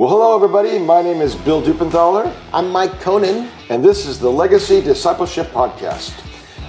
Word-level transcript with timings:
Well, 0.00 0.08
hello, 0.08 0.34
everybody. 0.34 0.78
My 0.78 1.02
name 1.02 1.20
is 1.20 1.34
Bill 1.34 1.60
Dupenthaler, 1.60 2.34
I'm 2.54 2.70
Mike 2.70 3.02
Conan. 3.02 3.50
and 3.68 3.84
this 3.84 4.06
is 4.06 4.18
the 4.18 4.30
Legacy 4.30 4.80
Discipleship 4.80 5.48
Podcast. 5.48 6.14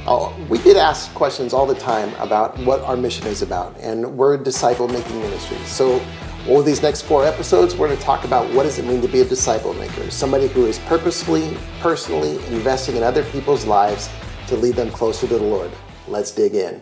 Oh, 0.05 0.35
we 0.49 0.57
get 0.57 0.75
asked 0.75 1.15
questions 1.15 1.53
all 1.53 1.65
the 1.65 1.75
time 1.75 2.13
about 2.15 2.59
what 2.65 2.81
our 2.81 2.97
mission 2.97 3.27
is 3.27 3.41
about, 3.41 3.73
and 3.79 4.17
we're 4.17 4.33
a 4.33 4.37
disciple 4.37 4.89
making 4.89 5.17
ministry. 5.21 5.55
So, 5.59 6.05
over 6.45 6.61
these 6.61 6.81
next 6.81 7.03
four 7.03 7.25
episodes, 7.25 7.73
we're 7.73 7.87
going 7.87 7.97
to 7.97 8.03
talk 8.03 8.25
about 8.25 8.53
what 8.53 8.63
does 8.63 8.79
it 8.79 8.85
mean 8.85 9.01
to 9.01 9.07
be 9.07 9.21
a 9.21 9.25
disciple 9.25 9.73
maker, 9.75 10.11
somebody 10.11 10.49
who 10.49 10.65
is 10.65 10.79
purposefully, 10.79 11.57
personally 11.79 12.35
investing 12.47 12.97
in 12.97 13.03
other 13.03 13.23
people's 13.23 13.65
lives 13.65 14.09
to 14.47 14.57
lead 14.57 14.75
them 14.75 14.91
closer 14.91 15.25
to 15.27 15.37
the 15.37 15.41
Lord. 15.41 15.71
Let's 16.05 16.31
dig 16.31 16.53
in. 16.53 16.81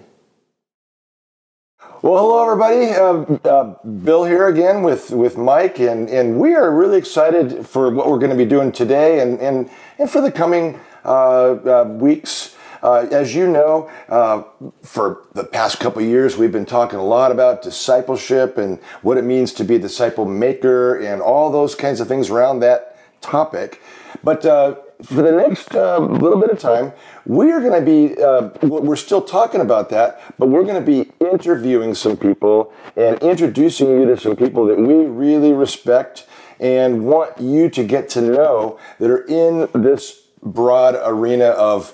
Well, 2.02 2.18
hello, 2.18 2.50
everybody. 2.50 2.94
Uh, 2.94 3.50
uh, 3.50 3.76
Bill 3.86 4.24
here 4.24 4.48
again 4.48 4.84
with, 4.84 5.12
with 5.12 5.38
Mike, 5.38 5.80
and, 5.80 6.10
and 6.10 6.40
we 6.40 6.56
are 6.56 6.74
really 6.74 6.98
excited 6.98 7.68
for 7.68 7.94
what 7.94 8.08
we're 8.08 8.20
going 8.20 8.30
to 8.30 8.38
be 8.38 8.46
doing 8.46 8.72
today 8.72 9.20
and, 9.20 9.38
and, 9.42 9.70
and 9.98 10.10
for 10.10 10.22
the 10.22 10.32
coming 10.32 10.80
uh, 11.04 11.10
uh, 11.10 11.84
weeks. 12.00 12.56
Uh, 12.82 13.06
as 13.12 13.36
you 13.36 13.48
know, 13.48 13.92
uh, 14.08 14.44
for 14.82 15.26
the 15.34 15.44
past 15.44 15.82
couple 15.82 16.02
years, 16.02 16.38
we've 16.38 16.54
been 16.54 16.66
talking 16.66 16.98
a 16.98 17.04
lot 17.04 17.34
about 17.34 17.62
discipleship 17.62 18.58
and 18.58 18.80
what 19.02 19.18
it 19.18 19.26
means 19.26 19.52
to 19.56 19.66
be 19.66 19.76
a 19.76 19.80
disciple 19.80 20.24
maker 20.24 20.96
and 20.96 21.22
all 21.22 21.52
those 21.52 21.76
kinds 21.76 22.00
of 22.00 22.08
things 22.08 22.30
around 22.30 22.62
that 22.62 22.98
topic. 23.20 23.82
But 24.24 24.44
for 24.44 25.22
the 25.22 25.34
next 25.34 25.74
little 25.74 26.40
bit 26.40 26.50
of 26.50 26.60
time, 26.60 26.94
we 27.26 27.52
are 27.52 27.60
going 27.60 27.74
to 27.74 27.86
be, 27.86 28.22
uh, 28.22 28.50
we're 28.62 28.96
still 28.96 29.22
talking 29.22 29.62
about 29.62 29.90
that, 29.90 30.22
but 30.38 30.48
we're 30.48 30.64
going 30.64 30.76
to 30.76 30.82
be 30.82 31.12
interviewing 31.20 31.94
some 31.94 32.18
people 32.18 32.74
and 32.96 33.22
introducing 33.22 33.90
you 33.90 34.06
to 34.06 34.18
some 34.18 34.36
people 34.36 34.66
that 34.66 34.78
we 34.78 35.06
really 35.06 35.54
respect 35.54 36.28
and 36.60 37.06
want 37.06 37.40
you 37.40 37.70
to 37.70 37.84
get 37.84 38.10
to 38.10 38.22
know 38.22 38.80
that 39.00 39.10
are 39.10 39.26
in 39.26 39.70
this 39.74 40.24
broad 40.42 40.96
arena 41.04 41.46
of 41.46 41.94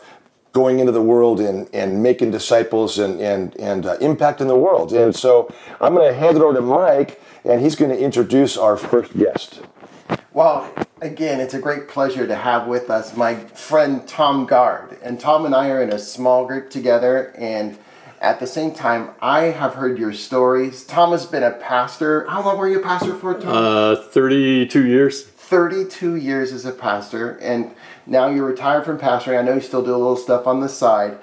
going 0.54 0.80
into 0.80 0.92
the 0.92 1.02
world 1.02 1.42
and, 1.42 1.70
and 1.74 2.02
making 2.02 2.32
disciples 2.32 2.98
and, 2.98 3.20
and, 3.20 3.56
and 3.58 3.86
uh, 3.86 3.98
impacting 3.98 4.48
the 4.48 4.56
world. 4.56 4.94
And 4.94 5.14
so 5.14 5.54
I'm 5.82 5.94
going 5.94 6.12
to 6.12 6.18
hand 6.18 6.38
it 6.38 6.42
over 6.42 6.54
to 6.54 6.62
Mike, 6.62 7.22
and 7.44 7.62
he's 7.62 7.76
going 7.76 7.92
to 7.92 8.00
introduce 8.00 8.58
our 8.58 8.78
first 8.78 9.18
guest. 9.18 9.62
Well, 10.32 10.74
again, 11.02 11.40
it's 11.40 11.54
a 11.54 11.60
great 11.60 11.88
pleasure 11.88 12.28
to 12.28 12.36
have 12.36 12.68
with 12.68 12.90
us 12.90 13.16
my 13.16 13.36
friend 13.36 14.08
Tom 14.08 14.46
Gard. 14.46 14.98
And 15.02 15.20
Tom 15.20 15.46
and 15.46 15.56
I 15.56 15.70
are 15.70 15.82
in 15.82 15.92
a 15.92 16.00
small 16.00 16.46
group 16.46 16.70
together, 16.70 17.34
and 17.38 17.78
at 18.22 18.40
the 18.40 18.48
same 18.48 18.74
time, 18.74 19.10
I 19.22 19.46
have 19.46 19.76
heard 19.76 20.00
your 20.00 20.14
stories. 20.14 20.84
Tom 20.86 21.12
has 21.12 21.26
been 21.26 21.44
a 21.44 21.52
pastor. 21.52 22.26
How 22.28 22.44
long 22.44 22.58
were 22.58 22.70
you 22.70 22.80
a 22.80 22.84
pastor 22.84 23.16
for, 23.16 23.40
Tom? 23.40 23.52
Uh, 23.54 23.96
32 23.96 24.88
years. 24.88 25.24
32 25.26 26.16
years 26.16 26.52
as 26.52 26.66
a 26.66 26.72
pastor, 26.72 27.38
and 27.38 27.72
now 28.08 28.28
you're 28.28 28.46
retired 28.46 28.86
from 28.86 28.98
pastoring. 28.98 29.38
I 29.38 29.44
know 29.44 29.54
you 29.54 29.62
still 29.62 29.84
do 29.84 29.92
a 29.92 29.98
little 29.98 30.18
stuff 30.18 30.48
on 30.48 30.60
the 30.60 30.70
side. 30.70 31.18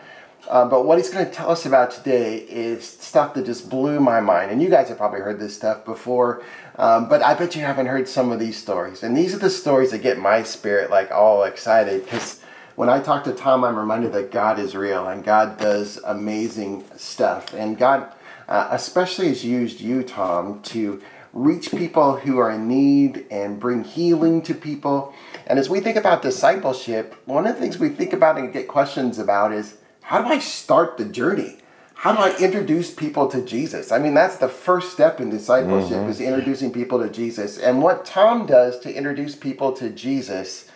Uh, 0.49 0.69
but 0.69 0.85
what 0.85 0.99
he's 0.99 1.11
going 1.11 1.25
to 1.25 1.31
tell 1.31 1.51
us 1.51 1.67
about 1.67 1.93
today 1.93 2.39
is 2.39 2.87
stuff 2.87 3.33
that 3.35 3.47
just 3.47 3.71
blew 3.71 4.01
my 4.01 4.21
mind. 4.21 4.51
And 4.51 4.61
you 4.61 4.69
guys 4.69 4.89
have 4.89 4.99
probably 4.99 5.21
heard 5.21 5.39
this 5.39 5.57
stuff 5.57 5.85
before, 5.85 6.43
um, 6.77 7.09
but 7.09 7.23
I 7.23 7.35
bet 7.35 7.55
you 7.55 7.63
haven't 7.63 7.87
heard 7.87 8.09
some 8.09 8.33
of 8.33 8.39
these 8.39 8.57
stories. 8.57 9.03
And 9.03 9.17
these 9.17 9.35
are 9.35 9.39
the 9.39 9.51
stories 9.51 9.91
that 9.91 9.99
get 10.03 10.19
my 10.19 10.43
spirit 10.43 10.91
like 10.91 11.11
all 11.11 11.45
excited 11.45 12.05
because 12.05 12.41
when 12.77 12.89
I 12.89 13.01
talk 13.01 13.25
to 13.25 13.33
Tom, 13.33 13.65
I'm 13.65 13.79
reminded 13.79 14.13
that 14.13 14.31
God 14.31 14.59
is 14.59 14.75
real 14.75 15.07
and 15.07 15.23
God 15.23 15.59
does 15.59 15.99
amazing 16.05 16.85
stuff. 16.97 17.53
And 17.53 17.77
God, 17.77 18.13
uh, 18.49 18.69
especially, 18.71 19.29
has 19.29 19.45
used 19.45 19.81
you, 19.81 20.03
Tom, 20.03 20.63
to 20.63 21.03
reach 21.33 21.71
people 21.71 22.17
who 22.17 22.39
are 22.39 22.51
in 22.51 22.69
need 22.69 23.27
and 23.31 23.61
bring 23.61 23.85
healing 23.85 24.43
to 24.43 24.55
people. 24.55 25.15
And 25.47 25.59
as 25.59 25.69
we 25.69 25.81
think 25.81 25.97
about 25.97 26.23
discipleship, 26.23 27.15
one 27.27 27.47
of 27.47 27.55
the 27.55 27.61
things 27.61 27.79
we 27.79 27.89
think 27.91 28.13
about 28.13 28.39
and 28.39 28.53
get 28.53 28.69
questions 28.69 29.19
about 29.19 29.53
is 29.53 29.77
how 30.03 30.23
do 30.23 30.29
I 30.29 30.39
start 30.39 30.97
the 30.97 31.05
journey? 31.05 31.59
How 32.03 32.13
do 32.13 32.19
I 32.19 32.37
introduce 32.39 32.93
people 32.93 33.29
to 33.29 33.41
Jesus? 33.43 33.93
I 33.93 34.01
mean, 34.01 34.13
that's 34.13 34.35
the 34.35 34.49
first 34.49 34.91
step 34.91 35.21
in 35.21 35.31
discipleship 35.31 36.09
is 36.09 36.21
introducing 36.21 36.73
people 36.73 36.99
to 36.99 37.09
Jesus. 37.09 37.59
And 37.59 37.81
what 37.81 38.05
Tom 38.05 38.45
does 38.45 38.81
to 38.81 38.93
introduce 38.93 39.37
people 39.37 39.73
to 39.75 39.89
Jesus 39.89 40.69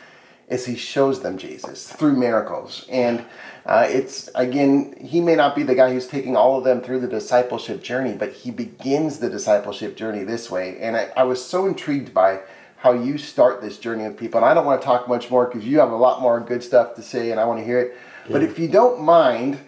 is 0.48 0.66
he 0.66 0.76
shows 0.76 1.22
them 1.22 1.36
Jesus 1.36 1.91
through 1.91 2.15
miracles. 2.15 2.86
And 2.88 3.25
uh, 3.65 3.88
it's, 3.88 4.31
again, 4.36 4.94
he 5.00 5.20
may 5.20 5.34
not 5.34 5.56
be 5.56 5.65
the 5.65 5.75
guy 5.75 5.92
who's 5.92 6.06
taking 6.06 6.36
all 6.36 6.59
of 6.59 6.62
them 6.62 6.81
through 6.81 7.00
the 7.00 7.09
discipleship 7.09 7.82
journey, 7.82 8.12
but 8.12 8.32
he 8.32 8.53
begins 8.53 9.19
the 9.19 9.28
discipleship 9.28 9.97
journey 9.97 10.22
this 10.22 10.48
way. 10.48 10.78
And 10.78 10.97
I, 10.97 11.09
I 11.16 11.25
was 11.25 11.44
so 11.44 11.66
intrigued 11.66 12.15
by 12.15 12.42
how 12.76 12.92
you 12.92 13.19
start 13.19 13.60
this 13.60 13.78
journey 13.78 14.04
with 14.04 14.16
people. 14.16 14.38
And 14.38 14.48
I 14.48 14.54
don't 14.54 14.65
want 14.65 14.81
to 14.81 14.84
talk 14.84 15.09
much 15.09 15.28
more 15.28 15.47
because 15.47 15.66
you 15.66 15.81
have 15.81 15.91
a 15.91 15.97
lot 15.97 16.22
more 16.22 16.38
good 16.38 16.62
stuff 16.62 16.94
to 16.94 17.03
say 17.03 17.32
and 17.32 17.41
I 17.41 17.47
want 17.47 17.59
to 17.59 17.65
hear 17.65 17.81
it. 17.81 17.97
But 18.31 18.44
if 18.44 18.60
you 18.60 18.69
don't 18.69 19.03
mind, 19.03 19.59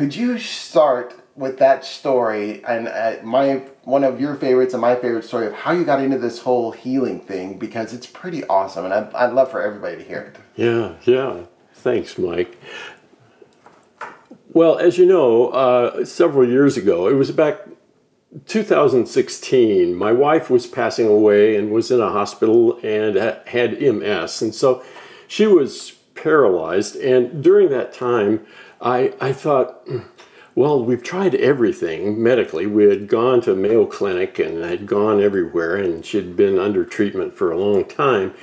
could 0.00 0.16
you 0.16 0.38
start 0.38 1.14
with 1.36 1.58
that 1.58 1.84
story 1.84 2.64
and 2.64 2.88
uh, 2.88 3.16
my 3.22 3.56
one 3.84 4.02
of 4.02 4.18
your 4.18 4.34
favorites 4.34 4.72
and 4.72 4.80
my 4.80 4.94
favorite 4.94 5.24
story 5.24 5.46
of 5.46 5.52
how 5.52 5.72
you 5.72 5.84
got 5.84 6.02
into 6.02 6.16
this 6.16 6.40
whole 6.40 6.72
healing 6.72 7.20
thing 7.20 7.58
because 7.58 7.92
it's 7.92 8.06
pretty 8.06 8.42
awesome 8.46 8.86
and 8.86 8.94
I'd, 8.94 9.12
I'd 9.12 9.34
love 9.34 9.50
for 9.50 9.60
everybody 9.60 9.96
to 9.96 10.02
hear 10.02 10.20
it. 10.20 10.36
Yeah, 10.56 10.94
yeah. 11.04 11.44
Thanks, 11.74 12.16
Mike. 12.16 12.58
Well, 14.54 14.78
as 14.78 14.96
you 14.96 15.04
know, 15.04 15.48
uh, 15.48 16.06
several 16.06 16.48
years 16.48 16.78
ago, 16.78 17.06
it 17.06 17.14
was 17.14 17.30
back 17.30 17.58
2016, 18.46 19.94
my 19.94 20.12
wife 20.12 20.48
was 20.48 20.66
passing 20.66 21.08
away 21.08 21.56
and 21.56 21.72
was 21.72 21.90
in 21.90 22.00
a 22.00 22.08
hospital 22.08 22.80
and 22.82 23.16
had 23.48 23.78
MS. 23.82 24.40
And 24.40 24.54
so 24.54 24.82
she 25.28 25.46
was 25.46 25.90
paralyzed. 26.14 26.96
And 26.96 27.44
during 27.44 27.68
that 27.68 27.92
time, 27.92 28.46
I, 28.80 29.14
I 29.20 29.32
thought, 29.32 29.82
"Hmm, 29.86 29.98
well, 30.54 30.84
we've 30.84 31.02
tried 31.02 31.34
everything 31.36 32.22
medically. 32.22 32.66
We 32.66 32.84
had 32.84 33.08
gone 33.08 33.40
to 33.42 33.54
Mayo 33.54 33.86
Clinic 33.86 34.38
and 34.38 34.64
had 34.64 34.86
gone 34.86 35.22
everywhere, 35.22 35.76
and 35.76 36.04
she'd 36.04 36.36
been 36.36 36.58
under 36.58 36.84
treatment 36.84 37.34
for 37.34 37.52
a 37.52 37.58
long 37.58 37.84
time. 37.84 38.34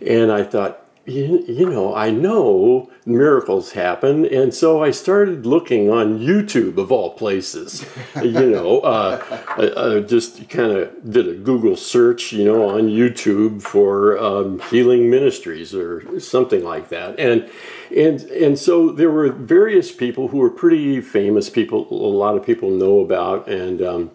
And 0.00 0.30
I 0.32 0.44
thought, 0.44 0.85
you, 1.06 1.44
you 1.46 1.70
know, 1.70 1.94
I 1.94 2.10
know 2.10 2.90
miracles 3.04 3.72
happen, 3.72 4.26
and 4.26 4.52
so 4.52 4.82
I 4.82 4.90
started 4.90 5.46
looking 5.46 5.88
on 5.88 6.18
YouTube 6.18 6.78
of 6.78 6.90
all 6.90 7.10
places. 7.10 7.86
you 8.22 8.50
know, 8.50 8.80
uh, 8.80 9.24
I, 9.56 9.96
I 9.96 10.00
just 10.00 10.48
kind 10.48 10.72
of 10.72 11.10
did 11.10 11.28
a 11.28 11.34
Google 11.34 11.76
search, 11.76 12.32
you 12.32 12.44
know, 12.44 12.68
on 12.68 12.88
YouTube 12.88 13.62
for 13.62 14.18
um, 14.18 14.58
healing 14.70 15.08
ministries 15.08 15.74
or 15.74 16.18
something 16.18 16.64
like 16.64 16.88
that, 16.88 17.18
and 17.20 17.48
and 17.96 18.22
and 18.22 18.58
so 18.58 18.90
there 18.90 19.10
were 19.10 19.30
various 19.30 19.92
people 19.92 20.28
who 20.28 20.38
were 20.38 20.50
pretty 20.50 21.00
famous 21.00 21.48
people. 21.48 21.86
A 21.90 22.10
lot 22.16 22.36
of 22.36 22.44
people 22.44 22.70
know 22.70 23.00
about, 23.00 23.48
and. 23.48 23.80
Um, 23.80 24.10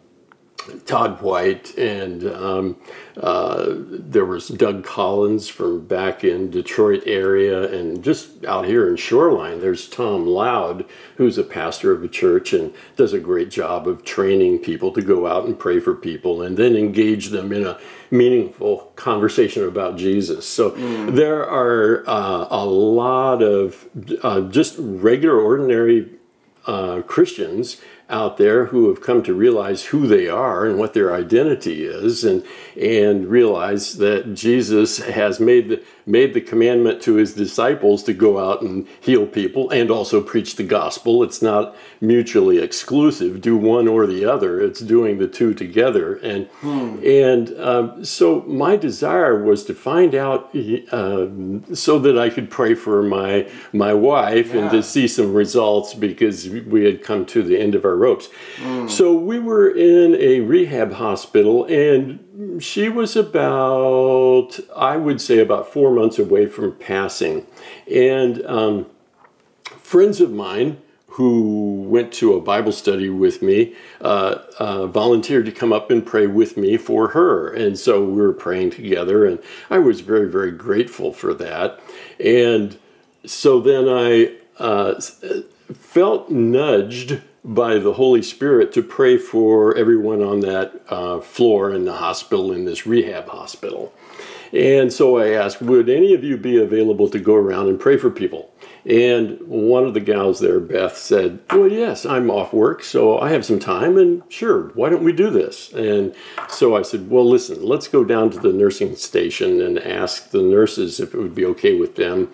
Todd 0.85 1.22
White, 1.22 1.77
and 1.77 2.25
um, 2.25 2.77
uh, 3.17 3.67
there 3.69 4.25
was 4.25 4.47
Doug 4.47 4.83
Collins 4.83 5.49
from 5.49 5.85
back 5.85 6.23
in 6.23 6.49
Detroit 6.49 7.03
area, 7.05 7.72
and 7.72 8.03
just 8.03 8.45
out 8.45 8.66
here 8.66 8.88
in 8.88 8.95
Shoreline, 8.95 9.59
there's 9.59 9.88
Tom 9.89 10.25
Loud, 10.25 10.85
who's 11.17 11.38
a 11.38 11.44
pastor 11.44 11.91
of 11.91 12.03
a 12.03 12.07
church 12.07 12.53
and 12.53 12.73
does 12.95 13.13
a 13.13 13.19
great 13.19 13.49
job 13.49 13.88
of 13.88 14.03
training 14.03 14.59
people 14.59 14.91
to 14.94 15.01
go 15.01 15.27
out 15.27 15.45
and 15.45 15.57
pray 15.57 15.79
for 15.79 15.95
people, 15.95 16.41
and 16.41 16.57
then 16.57 16.75
engage 16.75 17.29
them 17.29 17.51
in 17.51 17.66
a 17.66 17.79
meaningful 18.09 18.91
conversation 18.95 19.63
about 19.63 19.97
Jesus. 19.97 20.47
So 20.47 20.69
there 21.11 21.47
are 21.49 22.03
uh, 22.07 22.47
a 22.49 22.66
lot 22.66 23.41
of 23.41 23.88
uh, 24.22 24.41
just 24.41 24.75
regular, 24.78 25.39
ordinary 25.39 26.09
uh, 26.67 27.01
Christians 27.01 27.81
out 28.11 28.38
there 28.38 28.66
who 28.66 28.89
have 28.89 29.01
come 29.01 29.23
to 29.23 29.33
realize 29.33 29.85
who 29.85 30.05
they 30.05 30.27
are 30.27 30.66
and 30.66 30.77
what 30.77 30.94
their 30.94 31.13
identity 31.13 31.85
is, 31.85 32.23
and 32.23 32.45
and 32.79 33.27
realize 33.27 33.97
that 33.97 34.33
Jesus 34.33 34.97
has 34.97 35.40
made 35.40 35.69
the 35.69 35.84
made 36.05 36.33
the 36.33 36.41
commandment 36.41 37.01
to 37.03 37.15
his 37.15 37.33
disciples 37.33 38.03
to 38.03 38.13
go 38.13 38.39
out 38.39 38.61
and 38.61 38.87
heal 38.99 39.25
people 39.25 39.69
and 39.69 39.91
also 39.91 40.21
preach 40.21 40.55
the 40.55 40.63
gospel. 40.63 41.23
It's 41.23 41.41
not 41.41 41.75
mutually 41.99 42.59
exclusive. 42.59 43.41
Do 43.41 43.57
one 43.57 43.87
or 43.87 44.07
the 44.07 44.25
other. 44.25 44.59
It's 44.59 44.79
doing 44.79 45.17
the 45.19 45.27
two 45.27 45.53
together. 45.53 46.15
And 46.15 46.49
and 47.03 47.59
um, 47.59 48.05
so 48.05 48.41
my 48.41 48.75
desire 48.75 49.43
was 49.43 49.63
to 49.65 49.73
find 49.73 50.15
out 50.15 50.55
uh, 50.91 51.27
so 51.73 51.99
that 51.99 52.17
I 52.17 52.29
could 52.29 52.49
pray 52.49 52.73
for 52.75 53.03
my 53.03 53.49
my 53.73 53.93
wife 53.93 54.53
and 54.53 54.69
to 54.71 54.83
see 54.83 55.07
some 55.07 55.33
results 55.33 55.93
because 55.93 56.49
we 56.49 56.85
had 56.85 57.03
come 57.03 57.25
to 57.27 57.43
the 57.43 57.59
end 57.59 57.75
of 57.75 57.85
our 57.85 57.95
ropes. 57.95 58.29
So 58.87 59.13
we 59.13 59.39
were 59.39 59.69
in 59.69 60.15
a 60.15 60.41
rehab 60.41 60.93
hospital 60.93 61.65
and 61.65 62.19
she 62.59 62.89
was 62.89 63.16
about, 63.16 64.59
I 64.75 64.97
would 64.97 65.19
say, 65.22 65.39
about 65.39 65.72
four 65.72 65.91
months 65.91 66.19
away 66.19 66.45
from 66.45 66.75
passing. 66.75 67.45
And 67.91 68.45
um, 68.45 68.85
friends 69.63 70.22
of 70.22 70.31
mine 70.31 70.81
who 71.07 71.83
went 71.89 72.13
to 72.13 72.33
a 72.33 72.39
Bible 72.39 72.72
study 72.72 73.09
with 73.09 73.41
me, 73.41 73.75
uh, 73.99 74.37
uh, 74.59 74.87
volunteered 74.87 75.45
to 75.45 75.51
come 75.51 75.73
up 75.73 75.91
and 75.91 76.05
pray 76.05 76.25
with 76.25 76.55
me 76.55 76.78
for 76.78 77.09
her. 77.09 77.51
And 77.51 77.78
so 77.78 78.01
we 78.01 78.22
were 78.22 78.31
praying 78.31 78.72
together, 78.72 79.25
and 79.25 79.37
I 79.69 79.79
was 79.79 79.99
very, 79.99 80.29
very 80.29 80.51
grateful 80.51 81.11
for 81.11 81.34
that. 81.34 81.81
And 82.17 82.77
so 83.25 83.59
then 83.59 83.89
I 83.89 84.37
uh, 84.57 85.01
felt 85.73 86.31
nudged 86.31 87.22
by 87.43 87.79
the 87.79 87.93
Holy 87.93 88.22
Spirit 88.22 88.72
to 88.73 88.84
pray 88.84 89.17
for 89.17 89.76
everyone 89.76 90.22
on 90.22 90.41
that 90.41 90.82
uh, 90.90 91.20
floor 91.20 91.73
in 91.73 91.85
the 91.85 91.93
hospital, 91.93 92.52
in 92.52 92.66
this 92.66 92.85
rehab 92.85 93.28
hospital. 93.28 93.93
And 94.53 94.91
so 94.91 95.17
I 95.17 95.29
asked, 95.29 95.61
would 95.61 95.90
any 95.90 96.14
of 96.14 96.23
you 96.23 96.38
be 96.38 96.61
available 96.61 97.09
to 97.09 97.20
go 97.20 97.35
around 97.35 97.70
and 97.70 97.79
pray 97.79 97.97
for 97.97 98.09
people? 98.09 98.53
And 98.85 99.39
one 99.41 99.85
of 99.85 99.93
the 99.93 99.99
gals 99.99 100.39
there, 100.39 100.59
Beth, 100.59 100.97
said, 100.97 101.39
Well, 101.51 101.67
yes, 101.67 102.05
I'm 102.05 102.31
off 102.31 102.51
work, 102.51 102.83
so 102.83 103.19
I 103.19 103.29
have 103.29 103.45
some 103.45 103.59
time, 103.59 103.97
and 103.97 104.23
sure, 104.29 104.69
why 104.69 104.89
don't 104.89 105.03
we 105.03 105.13
do 105.13 105.29
this? 105.29 105.72
And 105.73 106.16
so 106.49 106.75
I 106.75 106.81
said, 106.81 107.09
Well, 107.09 107.28
listen, 107.29 107.63
let's 107.63 107.87
go 107.87 108.03
down 108.03 108.31
to 108.31 108.39
the 108.39 108.51
nursing 108.51 108.95
station 108.95 109.61
and 109.61 109.78
ask 109.79 110.31
the 110.31 110.41
nurses 110.41 110.99
if 110.99 111.13
it 111.13 111.19
would 111.19 111.35
be 111.35 111.45
okay 111.45 111.79
with 111.79 111.95
them 111.95 112.31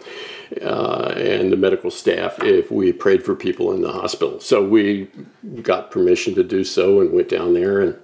uh, 0.62 1.14
and 1.18 1.52
the 1.52 1.58
medical 1.58 1.92
staff 1.92 2.42
if 2.42 2.72
we 2.72 2.94
prayed 2.94 3.24
for 3.24 3.36
people 3.36 3.74
in 3.74 3.82
the 3.82 3.92
hospital. 3.92 4.40
So 4.40 4.66
we 4.66 5.10
got 5.62 5.92
permission 5.92 6.34
to 6.36 6.44
do 6.44 6.64
so 6.64 7.02
and 7.02 7.12
went 7.12 7.30
down 7.30 7.54
there 7.54 7.82
and 7.82 7.98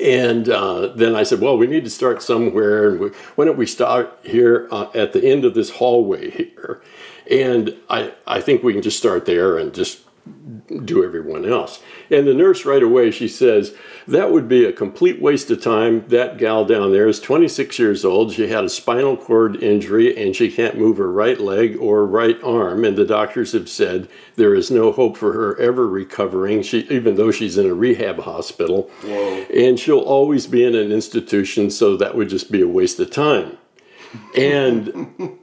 and 0.00 0.48
uh, 0.48 0.88
then 0.88 1.14
I 1.14 1.22
said, 1.22 1.40
well, 1.40 1.56
we 1.56 1.66
need 1.66 1.84
to 1.84 1.90
start 1.90 2.22
somewhere. 2.22 2.90
And 2.90 3.00
we, 3.00 3.08
why 3.36 3.44
don't 3.44 3.58
we 3.58 3.66
start 3.66 4.18
here 4.22 4.68
uh, 4.70 4.88
at 4.94 5.12
the 5.12 5.24
end 5.24 5.44
of 5.44 5.54
this 5.54 5.70
hallway 5.70 6.30
here? 6.30 6.82
And 7.30 7.74
I, 7.88 8.12
I 8.26 8.40
think 8.40 8.62
we 8.62 8.72
can 8.72 8.82
just 8.82 8.98
start 8.98 9.26
there 9.26 9.58
and 9.58 9.74
just 9.74 10.00
do 10.84 11.04
everyone 11.04 11.44
else. 11.44 11.82
And 12.10 12.26
the 12.26 12.34
nurse 12.34 12.64
right 12.64 12.82
away, 12.82 13.10
she 13.10 13.28
says, 13.28 13.74
that 14.06 14.30
would 14.30 14.48
be 14.48 14.64
a 14.64 14.72
complete 14.72 15.20
waste 15.20 15.50
of 15.50 15.62
time. 15.62 16.06
That 16.08 16.38
gal 16.38 16.64
down 16.64 16.92
there 16.92 17.08
is 17.08 17.20
26 17.20 17.78
years 17.78 18.04
old. 18.04 18.32
She 18.32 18.48
had 18.48 18.64
a 18.64 18.68
spinal 18.68 19.16
cord 19.16 19.62
injury 19.62 20.16
and 20.16 20.34
she 20.34 20.50
can't 20.50 20.78
move 20.78 20.98
her 20.98 21.10
right 21.10 21.40
leg 21.40 21.76
or 21.78 22.06
right 22.06 22.42
arm. 22.42 22.84
And 22.84 22.96
the 22.96 23.04
doctors 23.04 23.52
have 23.52 23.68
said 23.68 24.08
there 24.36 24.54
is 24.54 24.70
no 24.70 24.92
hope 24.92 25.16
for 25.16 25.32
her 25.32 25.58
ever 25.58 25.86
recovering, 25.86 26.62
she, 26.62 26.80
even 26.90 27.16
though 27.16 27.30
she's 27.30 27.58
in 27.58 27.66
a 27.66 27.74
rehab 27.74 28.20
hospital. 28.20 28.90
Whoa. 29.02 29.46
And 29.54 29.78
she'll 29.78 29.98
always 29.98 30.46
be 30.46 30.64
in 30.64 30.74
an 30.74 30.92
institution, 30.92 31.70
so 31.70 31.96
that 31.96 32.14
would 32.14 32.28
just 32.28 32.50
be 32.50 32.62
a 32.62 32.68
waste 32.68 33.00
of 33.00 33.10
time. 33.10 33.58
And 34.36 35.38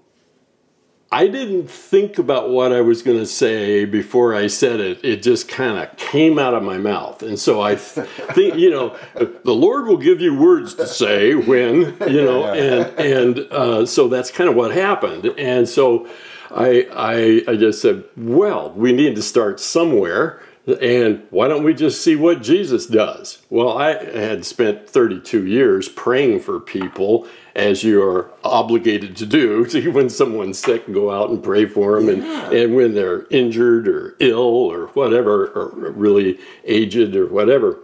I 1.15 1.27
didn't 1.27 1.69
think 1.71 2.19
about 2.19 2.49
what 2.49 2.73
I 2.73 2.81
was 2.81 3.01
going 3.01 3.19
to 3.19 3.25
say 3.25 3.85
before 3.85 4.35
I 4.35 4.47
said 4.47 4.81
it. 4.81 5.01
It 5.01 5.23
just 5.23 5.47
kind 5.47 5.79
of 5.79 5.95
came 5.95 6.37
out 6.37 6.53
of 6.53 6.61
my 6.61 6.77
mouth. 6.77 7.23
And 7.23 7.39
so 7.39 7.61
I 7.61 7.75
think, 7.77 8.55
you 8.55 8.69
know, 8.69 8.97
the 9.15 9.55
Lord 9.55 9.87
will 9.87 9.95
give 9.95 10.19
you 10.19 10.37
words 10.37 10.75
to 10.75 10.85
say 10.85 11.33
when, 11.33 11.95
you 12.05 12.21
know, 12.21 12.43
and, 12.47 12.99
and 12.99 13.39
uh, 13.49 13.85
so 13.85 14.09
that's 14.09 14.29
kind 14.29 14.49
of 14.49 14.57
what 14.57 14.73
happened. 14.73 15.27
And 15.37 15.69
so 15.69 16.05
I, 16.51 16.85
I, 16.91 17.51
I 17.53 17.55
just 17.55 17.81
said, 17.81 18.03
well, 18.17 18.71
we 18.71 18.91
need 18.91 19.15
to 19.15 19.21
start 19.21 19.61
somewhere. 19.61 20.41
And 20.81 21.27
why 21.29 21.47
don't 21.47 21.63
we 21.63 21.75
just 21.75 22.01
see 22.01 22.15
what 22.15 22.41
Jesus 22.41 22.87
does? 22.87 23.39
Well, 23.51 23.77
I 23.77 24.03
had 24.03 24.45
spent 24.45 24.89
32 24.89 25.45
years 25.45 25.87
praying 25.89 26.39
for 26.39 26.59
people 26.59 27.27
as 27.55 27.83
you're 27.83 28.31
obligated 28.43 29.15
to 29.17 29.25
do 29.25 29.65
to 29.67 29.91
when 29.91 30.09
someone's 30.09 30.57
sick 30.57 30.91
go 30.91 31.11
out 31.11 31.29
and 31.29 31.43
pray 31.43 31.65
for 31.65 32.01
them 32.01 32.21
yeah. 32.21 32.45
and, 32.45 32.53
and 32.53 32.75
when 32.75 32.95
they're 32.95 33.25
injured 33.29 33.87
or 33.87 34.15
ill 34.19 34.39
or 34.39 34.87
whatever 34.87 35.47
or 35.49 35.91
really 35.91 36.39
aged 36.65 37.15
or 37.15 37.27
whatever 37.27 37.79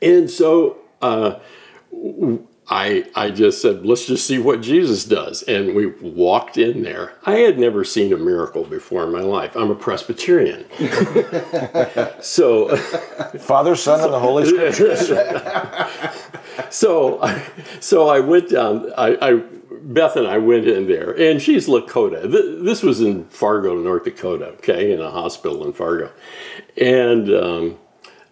and 0.00 0.30
so 0.30 0.78
uh, 1.02 1.38
I, 2.70 3.06
I 3.14 3.30
just 3.30 3.62
said, 3.62 3.86
let's 3.86 4.06
just 4.06 4.26
see 4.26 4.38
what 4.38 4.60
Jesus 4.60 5.04
does. 5.04 5.42
And 5.44 5.74
we 5.74 5.86
walked 5.86 6.58
in 6.58 6.82
there. 6.82 7.14
I 7.24 7.36
had 7.36 7.58
never 7.58 7.82
seen 7.82 8.12
a 8.12 8.18
miracle 8.18 8.64
before 8.64 9.04
in 9.04 9.12
my 9.12 9.22
life. 9.22 9.56
I'm 9.56 9.70
a 9.70 9.74
Presbyterian. 9.74 10.66
so, 12.20 12.76
Father, 13.38 13.74
Son, 13.74 14.00
and 14.00 14.12
the 14.12 14.18
Holy 14.18 14.44
Scriptures. 14.44 15.08
so, 16.74 17.40
so 17.80 18.08
I 18.08 18.20
went 18.20 18.50
down. 18.50 18.92
I, 18.98 19.16
I, 19.20 19.42
Beth 19.80 20.16
and 20.16 20.26
I 20.26 20.36
went 20.36 20.66
in 20.66 20.88
there, 20.88 21.18
and 21.18 21.40
she's 21.40 21.68
Lakota. 21.68 22.30
This 22.62 22.82
was 22.82 23.00
in 23.00 23.24
Fargo, 23.26 23.76
North 23.76 24.04
Dakota, 24.04 24.48
okay, 24.58 24.92
in 24.92 25.00
a 25.00 25.10
hospital 25.10 25.64
in 25.64 25.72
Fargo. 25.72 26.10
And, 26.76 27.30
um, 27.30 27.78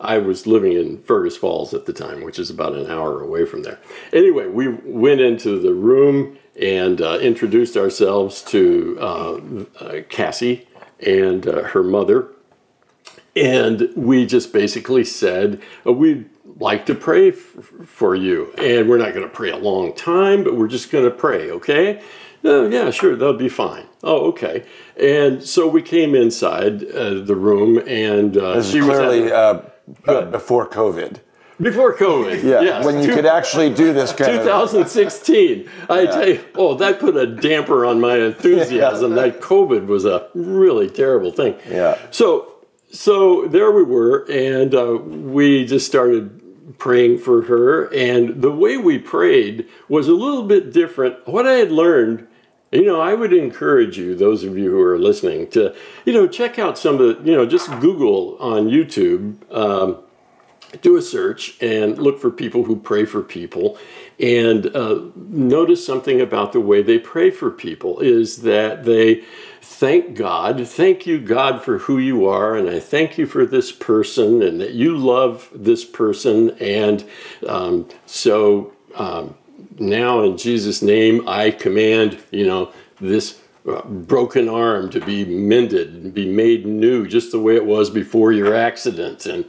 I 0.01 0.19
was 0.19 0.47
living 0.47 0.73
in 0.73 1.03
Fergus 1.03 1.37
Falls 1.37 1.73
at 1.73 1.87
the 1.87 1.93
time, 1.93 2.23
which 2.23 2.39
is 2.39 2.51
about 2.51 2.75
an 2.75 2.91
hour 2.91 3.23
away 3.23 3.47
from 3.47 3.63
there. 3.63 3.79
Anyway, 4.13 4.47
we 4.47 4.69
went 4.69 5.21
into 5.21 5.59
the 5.59 5.73
room 5.73 6.39
and 6.61 7.01
uh, 7.01 7.19
introduced 7.19 7.77
ourselves 7.77 8.43
to 8.43 8.99
uh, 9.01 9.41
uh, 9.81 10.03
Cassie 10.09 10.67
and 11.01 11.47
uh, 11.47 11.63
her 11.63 11.83
mother. 11.83 12.29
And 13.35 13.91
we 13.95 14.27
just 14.27 14.53
basically 14.53 15.05
said, 15.05 15.61
uh, 15.87 15.93
We'd 15.93 16.29
like 16.59 16.87
to 16.87 16.95
pray 16.95 17.29
f- 17.29 17.37
for 17.85 18.15
you. 18.15 18.53
And 18.57 18.89
we're 18.89 18.97
not 18.97 19.13
going 19.13 19.27
to 19.27 19.35
pray 19.35 19.51
a 19.51 19.59
long 19.59 19.95
time, 19.95 20.45
but 20.45 20.57
we're 20.57 20.69
just 20.69 20.91
going 20.91 21.05
to 21.05 21.11
pray, 21.11 21.51
okay? 21.51 22.03
Uh, 22.43 22.69
yeah, 22.69 22.91
sure, 22.91 23.17
that'll 23.17 23.35
be 23.35 23.49
fine. 23.49 23.85
Oh, 24.03 24.29
okay. 24.29 24.65
And 24.99 25.43
so 25.43 25.67
we 25.69 25.83
came 25.83 26.15
inside 26.15 26.81
the 26.81 27.35
room, 27.35 27.79
and 27.87 28.35
she 28.65 28.81
clearly, 28.81 29.23
was. 29.23 29.71
Uh, 30.07 30.23
before 30.27 30.69
COVID. 30.69 31.21
Before 31.61 31.97
COVID, 31.97 32.43
yeah, 32.43 32.61
yes. 32.61 32.85
when 32.85 33.03
you 33.03 33.15
could 33.15 33.25
actually 33.25 33.73
do 33.73 33.95
this 33.95 34.13
kind 34.13 34.33
2016. 34.41 35.61
Of, 35.61 35.69
I 35.91 36.01
yeah. 36.03 36.11
tell 36.11 36.29
you, 36.29 36.45
oh, 36.55 36.75
that 36.75 37.01
put 37.01 37.17
a 37.17 37.27
damper 37.27 37.87
on 37.87 37.99
my 37.99 38.19
enthusiasm. 38.19 39.17
yeah. 39.17 39.23
That 39.23 39.41
COVID 39.41 39.87
was 39.87 40.05
a 40.05 40.29
really 40.35 40.91
terrible 40.91 41.31
thing. 41.31 41.57
Yeah. 41.67 41.99
So, 42.11 42.57
so 42.93 43.47
there 43.47 43.73
we 43.73 43.85
were, 43.85 44.27
and 44.31 44.75
uh, 44.75 44.97
we 44.97 45.65
just 45.65 45.87
started 45.87 46.43
praying 46.79 47.19
for 47.19 47.43
her. 47.43 47.93
And 47.95 48.43
the 48.43 48.51
way 48.51 48.77
we 48.77 48.99
prayed 48.99 49.67
was 49.89 50.09
a 50.09 50.15
little 50.15 50.43
bit 50.43 50.73
different. 50.73 51.27
What 51.27 51.47
I 51.47 51.53
had 51.53 51.73
learned 51.73 52.29
you 52.73 52.85
know, 52.85 53.01
I 53.01 53.15
would 53.15 53.33
encourage 53.33 53.97
you, 53.97 54.15
those 54.15 54.45
of 54.45 54.59
you 54.59 54.71
who 54.71 54.81
are 54.81 54.99
listening, 54.99 55.49
to, 55.51 55.75
you 56.05 56.13
know, 56.13 56.27
check 56.27 56.59
out 56.59 56.77
some 56.77 57.01
of 57.01 57.25
the, 57.25 57.31
you 57.31 57.37
know, 57.37 57.47
just 57.47 57.71
Google 57.81 58.37
on 58.39 58.69
YouTube, 58.69 59.37
um, 59.55 59.99
do 60.83 60.97
a 60.97 61.03
search 61.03 61.57
and 61.63 61.97
look 61.97 62.21
for 62.21 62.31
people 62.31 62.65
who 62.65 62.77
pray 62.77 63.05
for 63.05 63.23
people. 63.23 63.79
And 64.19 64.75
uh, 64.75 65.01
notice 65.15 65.87
something 65.87 66.21
about 66.21 66.53
the 66.53 66.61
way 66.61 66.83
they 66.83 66.99
pray 66.99 67.31
for 67.31 67.51
people 67.51 68.01
is 68.01 68.43
that 68.43 68.85
they 68.85 69.23
thank 69.63 70.17
God, 70.17 70.67
thank 70.67 71.07
you, 71.07 71.21
God, 71.21 71.63
for 71.63 71.79
who 71.79 71.99
you 71.99 72.27
are, 72.27 72.57
and 72.57 72.69
I 72.69 72.81
thank 72.81 73.19
you 73.19 73.27
for 73.27 73.45
this 73.45 73.73
person 73.73 74.43
and 74.43 74.61
that 74.61 74.73
you 74.73 74.97
love 74.97 75.51
this 75.55 75.85
person. 75.85 76.51
And 76.59 77.05
um, 77.47 77.89
so, 78.07 78.73
um, 78.95 79.35
now 79.79 80.23
in 80.23 80.37
Jesus' 80.37 80.83
name, 80.83 81.29
I 81.29 81.51
command, 81.51 82.19
you 82.31 82.47
know, 82.47 82.73
this 83.01 83.41
uh, 83.69 83.83
broken 83.83 84.49
arm 84.49 84.91
to 84.91 85.01
be 85.01 85.25
mended 85.25 85.93
and 85.95 86.15
be 86.15 86.31
made 86.31 86.67
new, 86.67 87.07
just 87.07 87.33
the 87.33 87.41
way 87.41 87.57
it 87.57 87.67
was 87.67 87.91
before 87.91 88.33
your 88.33 88.55
accident, 88.55 89.27
and 89.27 89.45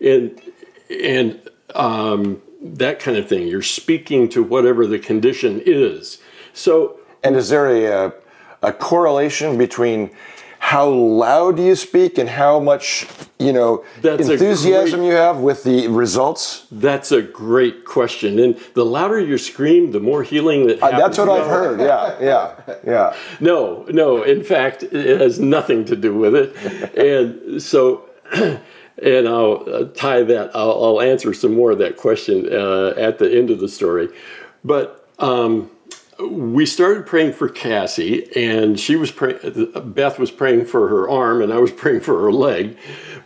and 0.00 0.40
and 0.88 1.40
um, 1.74 2.40
that 2.62 3.00
kind 3.00 3.16
of 3.16 3.28
thing. 3.28 3.46
You're 3.46 3.62
speaking 3.62 4.28
to 4.30 4.42
whatever 4.42 4.86
the 4.86 4.98
condition 4.98 5.60
is. 5.64 6.18
So, 6.52 7.00
and 7.22 7.36
is 7.36 7.48
there 7.48 8.06
a 8.06 8.14
a 8.62 8.72
correlation 8.72 9.58
between 9.58 10.10
how 10.58 10.88
loud 10.88 11.56
do 11.56 11.62
you 11.62 11.76
speak 11.76 12.18
and 12.18 12.28
how 12.28 12.58
much 12.58 13.06
you 13.38 13.52
know 13.52 13.84
that's 14.00 14.28
enthusiasm 14.28 15.00
great, 15.00 15.08
you 15.08 15.14
have 15.14 15.38
with 15.38 15.64
the 15.64 15.88
results? 15.88 16.66
That's 16.72 17.12
a 17.12 17.22
great 17.22 17.84
question. 17.84 18.38
And 18.38 18.56
the 18.74 18.84
louder 18.84 19.20
you 19.20 19.38
scream 19.38 19.92
the 19.92 20.00
more 20.00 20.22
healing 20.22 20.66
that 20.66 20.82
uh, 20.82 20.98
that's 20.98 21.18
what 21.18 21.28
i've 21.28 21.46
heard. 21.46 21.80
Yeah 21.80 22.16
yeah 22.20 22.76
yeah. 22.84 23.16
No 23.40 23.86
no. 23.88 24.22
In 24.22 24.42
fact 24.42 24.82
it 24.82 25.20
has 25.20 25.38
nothing 25.38 25.84
to 25.86 25.96
do 25.96 26.14
with 26.14 26.34
it. 26.34 26.54
And 26.96 27.62
so 27.62 28.08
and 28.32 29.28
i'll 29.28 29.62
uh, 29.72 29.84
tie 29.94 30.22
that 30.22 30.50
I'll, 30.54 30.84
I'll, 30.84 31.00
answer 31.00 31.34
some 31.34 31.54
more 31.54 31.70
of 31.70 31.78
that 31.78 31.96
question 31.96 32.48
uh, 32.52 32.94
at 32.96 33.18
the 33.18 33.30
end 33.30 33.50
of 33.50 33.60
the 33.60 33.68
story. 33.68 34.08
But 34.64 35.06
um, 35.18 35.70
we 36.18 36.64
started 36.64 37.06
praying 37.06 37.34
for 37.34 37.48
Cassie, 37.48 38.30
and 38.34 38.78
she 38.78 38.96
was 38.96 39.10
praying. 39.10 39.72
Beth 39.92 40.18
was 40.18 40.30
praying 40.30 40.66
for 40.66 40.88
her 40.88 41.08
arm, 41.08 41.42
and 41.42 41.52
I 41.52 41.58
was 41.58 41.72
praying 41.82 42.00
for 42.00 42.20
her 42.22 42.32
leg, 42.32 42.78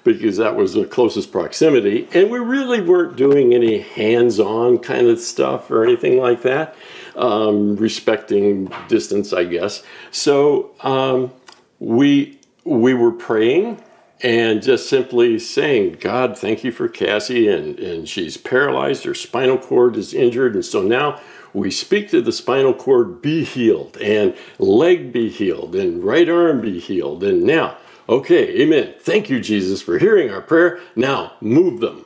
because 0.05 0.37
that 0.39 0.57
was 0.57 0.75
the 0.75 0.85
closest 0.85 1.31
proximity. 1.31 2.09
And 2.13 2.31
we 2.31 2.39
really 2.39 2.81
weren't 2.81 3.17
doing 3.17 3.55
any 3.55 3.79
hands-on 3.79 4.79
kind 4.79 5.07
of 5.07 5.21
stuff 5.21 5.71
or 5.71 5.85
anything 5.85 6.19
like 6.19 6.43
that, 6.43 6.75
um, 7.17 7.77
respecting 7.77 8.73
distance, 8.89 9.33
I 9.33 9.45
guess. 9.45 9.83
So 10.11 10.73
um, 10.81 11.33
we 11.79 12.39
we 12.65 12.95
were 12.95 13.13
praying, 13.13 13.83
and 14.23 14.63
just 14.63 14.89
simply 14.89 15.39
saying, 15.39 15.97
God, 16.01 16.37
thank 16.37 16.63
you 16.63 16.73
for 16.73 16.89
Cassie. 16.89 17.49
And, 17.49 17.79
and 17.79 18.09
she's 18.09 18.37
paralyzed, 18.37 19.05
her 19.05 19.15
spinal 19.15 19.59
cord 19.59 19.97
is 19.97 20.13
injured. 20.13 20.55
And 20.55 20.65
so 20.65 20.83
now 20.83 21.21
we 21.53 21.71
speak 21.71 22.11
to 22.11 22.21
the 22.21 22.33
spinal 22.33 22.75
cord, 22.75 23.23
be 23.23 23.45
healed, 23.45 23.97
and 23.99 24.37
leg 24.59 25.13
be 25.13 25.29
healed, 25.29 25.75
and 25.75 26.03
right 26.03 26.29
arm 26.29 26.61
be 26.61 26.79
healed. 26.79 27.25
And 27.25 27.43
now, 27.43 27.77
okay, 28.09 28.61
amen. 28.61 28.95
Thank 29.01 29.31
you, 29.31 29.41
Jesus, 29.41 29.83
for 29.83 29.99
hearing 29.99 30.31
our 30.31 30.43
prayer. 30.43 30.81
Now 30.95 31.33
move 31.41 31.81
them. 31.81 32.05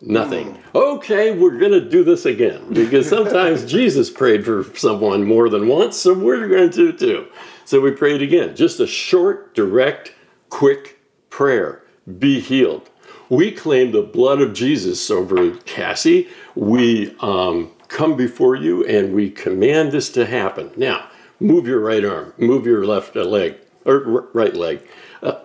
Nothing. 0.00 0.56
Okay, 0.76 1.36
we're 1.36 1.58
going 1.58 1.72
to 1.72 1.80
do 1.80 2.04
this 2.04 2.24
again 2.24 2.72
because 2.72 3.08
sometimes 3.08 3.64
Jesus 3.70 4.10
prayed 4.10 4.44
for 4.44 4.64
someone 4.76 5.24
more 5.24 5.48
than 5.48 5.66
once, 5.66 5.96
so 5.96 6.14
we're 6.14 6.46
going 6.46 6.70
to 6.70 6.92
do 6.92 6.96
too. 6.96 7.26
So 7.64 7.80
we 7.80 7.90
prayed 7.90 8.22
again. 8.22 8.54
Just 8.54 8.78
a 8.78 8.86
short, 8.86 9.54
direct, 9.54 10.14
quick 10.50 11.00
prayer. 11.30 11.82
Be 12.18 12.38
healed. 12.38 12.88
We 13.28 13.50
claim 13.50 13.90
the 13.90 14.02
blood 14.02 14.40
of 14.40 14.54
Jesus 14.54 15.10
over 15.10 15.50
Cassie. 15.58 16.28
We 16.54 17.14
um, 17.20 17.72
come 17.88 18.16
before 18.16 18.54
you 18.54 18.84
and 18.84 19.14
we 19.14 19.30
command 19.30 19.92
this 19.92 20.10
to 20.10 20.26
happen. 20.26 20.70
Now, 20.76 21.08
move 21.40 21.66
your 21.66 21.80
right 21.80 22.04
arm, 22.04 22.34
move 22.38 22.66
your 22.66 22.84
left 22.86 23.16
leg, 23.16 23.56
or 23.84 24.28
right 24.32 24.54
leg. 24.54 24.80
Uh, 25.22 25.40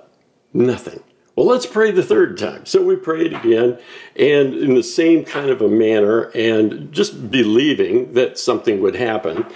nothing. 0.53 1.01
Well, 1.35 1.47
let's 1.47 1.65
pray 1.65 1.89
the 1.89 2.03
third 2.03 2.37
time. 2.37 2.65
So 2.67 2.83
we 2.83 2.95
prayed 2.95 3.33
again, 3.33 3.79
and 4.15 4.53
in 4.53 4.75
the 4.75 4.83
same 4.83 5.25
kind 5.25 5.49
of 5.49 5.61
a 5.61 5.67
manner, 5.67 6.25
and 6.35 6.91
just 6.91 7.31
believing 7.31 8.13
that 8.13 8.37
something 8.37 8.81
would 8.81 8.95
happen. 8.95 9.47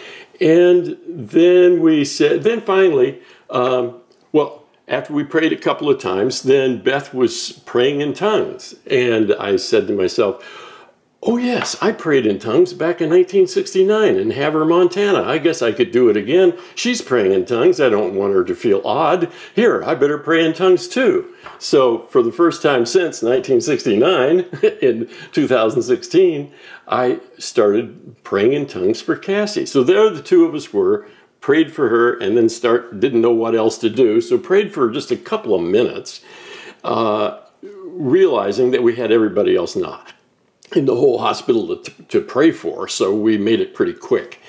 And 0.41 0.97
then 1.07 1.81
we 1.81 2.03
said, 2.03 2.41
then 2.41 2.61
finally, 2.61 3.21
um, 3.51 4.01
well, 4.31 4.63
after 4.87 5.13
we 5.13 5.23
prayed 5.23 5.53
a 5.53 5.57
couple 5.57 5.89
of 5.89 5.99
times, 5.99 6.41
then 6.43 6.81
Beth 6.81 7.13
was 7.13 7.51
praying 7.65 8.01
in 8.01 8.13
tongues. 8.13 8.73
And 8.89 9.33
I 9.33 9.57
said 9.57 9.87
to 9.87 9.93
myself, 9.93 10.66
Oh, 11.23 11.37
yes, 11.37 11.75
I 11.81 11.93
prayed 11.93 12.27
in 12.27 12.37
tongues 12.37 12.73
back 12.73 13.01
in 13.01 13.09
1969 13.09 14.17
in 14.17 14.31
Havre, 14.31 14.65
Montana. 14.65 15.23
I 15.23 15.39
guess 15.39 15.63
I 15.63 15.71
could 15.71 15.91
do 15.91 16.09
it 16.09 16.17
again. 16.17 16.55
She's 16.75 17.01
praying 17.01 17.33
in 17.33 17.45
tongues. 17.47 17.81
I 17.81 17.89
don't 17.89 18.13
want 18.13 18.35
her 18.35 18.43
to 18.43 18.53
feel 18.53 18.83
odd. 18.85 19.31
Here, 19.55 19.83
I 19.83 19.95
better 19.95 20.19
pray 20.19 20.45
in 20.45 20.53
tongues 20.53 20.87
too. 20.87 21.33
So, 21.57 21.99
for 22.03 22.21
the 22.21 22.31
first 22.31 22.61
time 22.61 22.85
since 22.85 23.23
1969, 23.23 24.45
in 24.81 25.09
2016, 25.31 26.53
I 26.87 27.19
started 27.39 28.23
praying 28.23 28.53
in 28.53 28.67
tongues 28.67 29.01
for 29.01 29.15
Cassie. 29.15 29.65
So, 29.65 29.83
there 29.83 30.11
the 30.11 30.21
two 30.21 30.45
of 30.45 30.53
us 30.53 30.71
were, 30.71 31.07
prayed 31.41 31.73
for 31.73 31.89
her, 31.89 32.15
and 32.19 32.37
then 32.37 32.47
start 32.47 32.99
didn't 32.99 33.21
know 33.21 33.33
what 33.33 33.55
else 33.55 33.79
to 33.79 33.89
do. 33.89 34.21
So, 34.21 34.37
prayed 34.37 34.71
for 34.71 34.91
just 34.91 35.09
a 35.09 35.17
couple 35.17 35.55
of 35.55 35.63
minutes, 35.63 36.21
uh, 36.83 37.39
realizing 37.63 38.69
that 38.69 38.83
we 38.83 38.95
had 38.95 39.11
everybody 39.11 39.55
else 39.55 39.75
not 39.75 40.13
in 40.75 40.85
the 40.85 40.95
whole 40.95 41.17
hospital 41.19 41.77
to, 41.77 41.91
to 42.03 42.21
pray 42.21 42.51
for, 42.51 42.87
so 42.87 43.15
we 43.15 43.37
made 43.37 43.59
it 43.59 43.73
pretty 43.73 43.93
quick. 43.93 44.41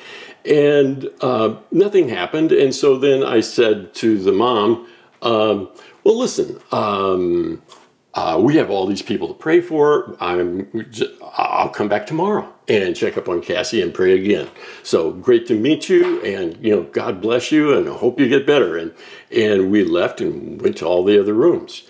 And 0.44 1.10
uh, 1.20 1.56
nothing 1.70 2.08
happened. 2.08 2.52
And 2.52 2.74
so 2.74 2.96
then 2.96 3.22
I 3.22 3.40
said 3.40 3.94
to 3.96 4.18
the 4.18 4.32
mom, 4.32 4.88
um, 5.22 5.70
Well, 6.04 6.18
listen, 6.18 6.58
um, 6.72 7.62
uh, 8.14 8.38
we 8.40 8.56
have 8.56 8.70
all 8.70 8.86
these 8.86 9.02
people 9.02 9.28
to 9.28 9.34
pray 9.34 9.60
for. 9.60 10.16
I'm, 10.20 10.66
I'll 11.36 11.68
come 11.68 11.88
back 11.88 12.06
tomorrow 12.06 12.52
and 12.66 12.96
check 12.96 13.16
up 13.16 13.28
on 13.28 13.40
Cassie 13.40 13.80
and 13.80 13.94
pray 13.94 14.14
again. 14.14 14.48
So 14.82 15.12
great 15.12 15.46
to 15.48 15.54
meet 15.54 15.88
you, 15.88 16.20
and 16.22 16.56
you 16.64 16.74
know, 16.74 16.82
God 16.82 17.20
bless 17.20 17.52
you, 17.52 17.76
and 17.76 17.88
I 17.88 17.92
hope 17.92 18.18
you 18.18 18.28
get 18.28 18.46
better. 18.46 18.76
And 18.76 18.92
and 19.30 19.70
we 19.70 19.84
left 19.84 20.20
and 20.20 20.60
went 20.60 20.78
to 20.78 20.86
all 20.86 21.04
the 21.04 21.20
other 21.20 21.34
rooms 21.34 21.88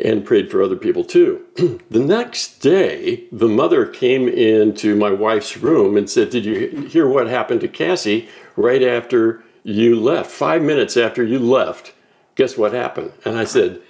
and 0.00 0.24
prayed 0.24 0.50
for 0.50 0.62
other 0.62 0.76
people 0.76 1.04
too. 1.04 1.44
the 1.90 2.00
next 2.00 2.58
day, 2.58 3.24
the 3.30 3.48
mother 3.48 3.86
came 3.86 4.28
into 4.28 4.96
my 4.96 5.10
wife's 5.10 5.56
room 5.56 5.96
and 5.96 6.08
said, 6.08 6.30
Did 6.30 6.44
you 6.44 6.86
hear 6.88 7.06
what 7.06 7.28
happened 7.28 7.60
to 7.62 7.68
Cassie 7.68 8.28
right 8.56 8.82
after 8.82 9.42
you 9.62 9.98
left? 9.98 10.30
Five 10.30 10.62
minutes 10.62 10.96
after 10.96 11.22
you 11.22 11.38
left, 11.38 11.92
guess 12.34 12.56
what 12.56 12.72
happened? 12.72 13.12
And 13.24 13.36
I 13.36 13.44
said, 13.44 13.80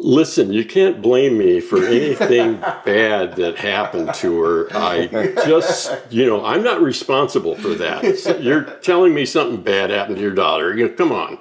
Listen, 0.00 0.52
you 0.52 0.64
can't 0.64 1.02
blame 1.02 1.36
me 1.36 1.58
for 1.60 1.84
anything 1.84 2.60
bad 2.84 3.34
that 3.34 3.58
happened 3.58 4.14
to 4.14 4.40
her. 4.40 4.68
I 4.72 5.08
just, 5.44 5.92
you 6.08 6.24
know, 6.24 6.44
I'm 6.44 6.62
not 6.62 6.80
responsible 6.80 7.56
for 7.56 7.74
that. 7.74 8.38
You're 8.40 8.62
telling 8.62 9.12
me 9.12 9.26
something 9.26 9.60
bad 9.60 9.90
happened 9.90 10.16
to 10.16 10.22
your 10.22 10.34
daughter. 10.34 10.76
You 10.76 10.88
know, 10.88 10.94
come 10.94 11.10
on. 11.10 11.38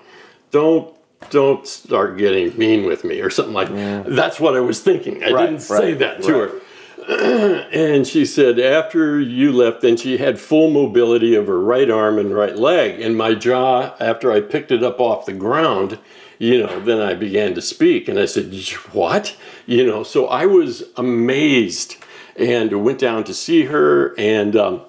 Don't 0.50 0.97
don't 1.30 1.68
start 1.68 2.18
getting 2.18 2.58
mean 2.58 2.86
with 2.86 3.04
me 3.04 3.22
or 3.22 3.30
something 3.30 3.54
like 3.54 3.70
that. 3.70 4.06
That's 4.08 4.40
what 4.40 4.56
I 4.56 4.60
was 4.60 4.82
thinking. 4.82 5.24
I 5.24 5.32
right, 5.32 5.46
didn't 5.48 5.62
say 5.62 5.92
right, 5.92 6.00
that 6.00 6.24
to 6.24 6.34
right. 6.34 6.52
her. 6.52 6.62
and 7.72 8.06
she 8.06 8.26
said, 8.26 8.60
after 8.60 9.20
you 9.20 9.52
left, 9.52 9.82
then 9.82 9.96
she 9.98 10.18
had 10.18 10.40
full 10.40 10.70
mobility 10.70 11.36
of 11.36 11.48
her 11.48 11.60
right 11.60 11.90
arm 11.90 12.18
and 12.18 12.36
right 12.36 12.58
leg. 12.58 13.00
And 13.00 13.18
my 13.18 13.34
jaw, 13.34 13.96
after 14.00 14.32
I 14.32 14.42
picked 14.42 14.72
it 14.72 14.84
up 14.84 15.00
off 15.00 15.26
the 15.26 15.34
ground, 15.34 16.00
you 16.38 16.62
know, 16.62 16.80
then 16.82 17.00
I 17.00 17.14
began 17.14 17.56
to 17.56 17.62
speak. 17.62 18.08
And 18.08 18.20
I 18.20 18.26
said, 18.26 18.54
What? 18.92 19.36
You 19.66 19.86
know, 19.86 20.04
so 20.04 20.28
I 20.28 20.46
was 20.46 20.84
amazed 20.98 21.96
and 22.36 22.84
went 22.84 23.00
down 23.00 23.24
to 23.24 23.34
see 23.34 23.66
her. 23.66 24.14
And 24.20 24.56
um, 24.56 24.82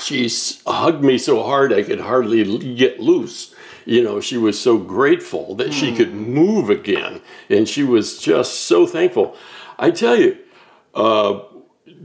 she 0.00 0.30
hugged 0.66 1.04
me 1.04 1.18
so 1.18 1.42
hard 1.42 1.72
I 1.72 1.82
could 1.82 2.00
hardly 2.00 2.74
get 2.74 3.00
loose 3.00 3.54
you 3.88 4.04
know, 4.04 4.20
she 4.20 4.36
was 4.36 4.60
so 4.60 4.76
grateful 4.76 5.54
that 5.54 5.72
she 5.72 5.96
could 5.96 6.10
hmm. 6.10 6.34
move 6.34 6.68
again. 6.68 7.22
And 7.48 7.66
she 7.66 7.82
was 7.82 8.18
just 8.18 8.66
so 8.66 8.86
thankful. 8.86 9.34
I 9.78 9.92
tell 9.92 10.14
you, 10.14 10.36
uh, 10.94 11.40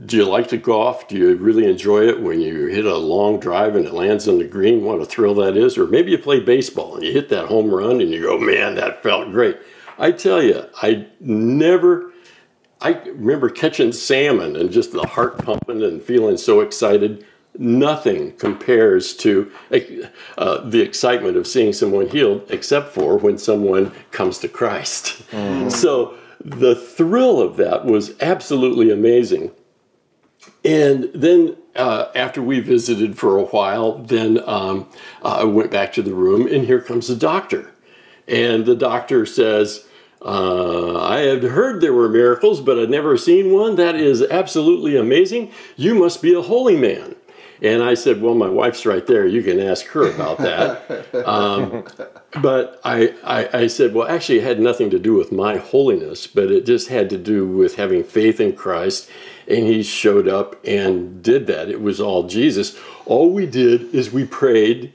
do 0.06 0.16
you 0.16 0.24
like 0.24 0.48
to 0.48 0.56
golf? 0.56 1.06
Do 1.08 1.18
you 1.18 1.36
really 1.36 1.68
enjoy 1.68 2.08
it 2.08 2.22
when 2.22 2.40
you 2.40 2.68
hit 2.68 2.86
a 2.86 2.96
long 2.96 3.38
drive 3.38 3.76
and 3.76 3.84
it 3.84 3.92
lands 3.92 4.26
on 4.28 4.38
the 4.38 4.46
green? 4.46 4.82
What 4.82 5.02
a 5.02 5.04
thrill 5.04 5.34
that 5.34 5.58
is. 5.58 5.76
Or 5.76 5.86
maybe 5.86 6.10
you 6.10 6.16
play 6.16 6.40
baseball 6.40 6.94
and 6.94 7.04
you 7.04 7.12
hit 7.12 7.28
that 7.28 7.48
home 7.48 7.70
run 7.70 8.00
and 8.00 8.10
you 8.10 8.22
go, 8.22 8.38
man, 8.38 8.76
that 8.76 9.02
felt 9.02 9.30
great. 9.30 9.58
I 9.98 10.12
tell 10.12 10.42
you, 10.42 10.64
I 10.80 11.06
never, 11.20 12.14
I 12.80 12.92
remember 12.92 13.50
catching 13.50 13.92
salmon 13.92 14.56
and 14.56 14.72
just 14.72 14.92
the 14.92 15.06
heart 15.06 15.44
pumping 15.44 15.82
and 15.82 16.02
feeling 16.02 16.38
so 16.38 16.60
excited 16.60 17.26
nothing 17.58 18.32
compares 18.32 19.14
to 19.16 19.50
uh, 20.38 20.60
the 20.60 20.80
excitement 20.80 21.36
of 21.36 21.46
seeing 21.46 21.72
someone 21.72 22.08
healed, 22.08 22.42
except 22.50 22.92
for 22.92 23.16
when 23.16 23.38
someone 23.38 23.92
comes 24.10 24.38
to 24.38 24.48
Christ. 24.48 25.22
Mm. 25.30 25.70
So 25.70 26.16
the 26.44 26.74
thrill 26.74 27.40
of 27.40 27.56
that 27.56 27.84
was 27.84 28.20
absolutely 28.20 28.90
amazing. 28.90 29.50
And 30.64 31.10
then 31.14 31.56
uh, 31.76 32.06
after 32.14 32.42
we 32.42 32.60
visited 32.60 33.18
for 33.18 33.38
a 33.38 33.44
while, 33.44 33.98
then 33.98 34.40
um, 34.46 34.88
uh, 35.22 35.40
I 35.40 35.44
went 35.44 35.70
back 35.70 35.92
to 35.94 36.02
the 36.02 36.14
room, 36.14 36.46
and 36.46 36.64
here 36.64 36.80
comes 36.80 37.08
the 37.08 37.16
doctor. 37.16 37.72
And 38.26 38.64
the 38.64 38.76
doctor 38.76 39.26
says, 39.26 39.86
uh, 40.22 40.98
I 40.98 41.18
had 41.18 41.42
heard 41.42 41.80
there 41.80 41.92
were 41.92 42.08
miracles, 42.08 42.60
but 42.60 42.78
I'd 42.78 42.90
never 42.90 43.16
seen 43.18 43.52
one. 43.52 43.76
That 43.76 43.94
is 43.96 44.22
absolutely 44.22 44.96
amazing. 44.96 45.52
You 45.76 45.94
must 45.94 46.22
be 46.22 46.32
a 46.32 46.40
holy 46.40 46.76
man. 46.76 47.16
And 47.64 47.82
I 47.82 47.94
said, 47.94 48.20
Well, 48.20 48.34
my 48.34 48.48
wife's 48.48 48.84
right 48.84 49.06
there. 49.06 49.26
You 49.26 49.42
can 49.42 49.58
ask 49.58 49.86
her 49.86 50.10
about 50.10 50.36
that. 50.38 51.14
um, 51.26 51.84
but 52.42 52.78
I, 52.84 53.14
I, 53.24 53.60
I, 53.60 53.66
said, 53.68 53.94
Well, 53.94 54.06
actually, 54.06 54.40
it 54.40 54.44
had 54.44 54.60
nothing 54.60 54.90
to 54.90 54.98
do 54.98 55.14
with 55.14 55.32
my 55.32 55.56
holiness, 55.56 56.26
but 56.26 56.52
it 56.52 56.66
just 56.66 56.88
had 56.88 57.08
to 57.08 57.16
do 57.16 57.46
with 57.46 57.76
having 57.76 58.04
faith 58.04 58.38
in 58.38 58.54
Christ. 58.54 59.08
And 59.48 59.66
he 59.66 59.82
showed 59.82 60.28
up 60.28 60.62
and 60.66 61.22
did 61.22 61.46
that. 61.46 61.70
It 61.70 61.80
was 61.80 62.02
all 62.02 62.28
Jesus. 62.28 62.78
All 63.06 63.32
we 63.32 63.46
did 63.46 63.94
is 63.94 64.12
we 64.12 64.26
prayed, 64.26 64.92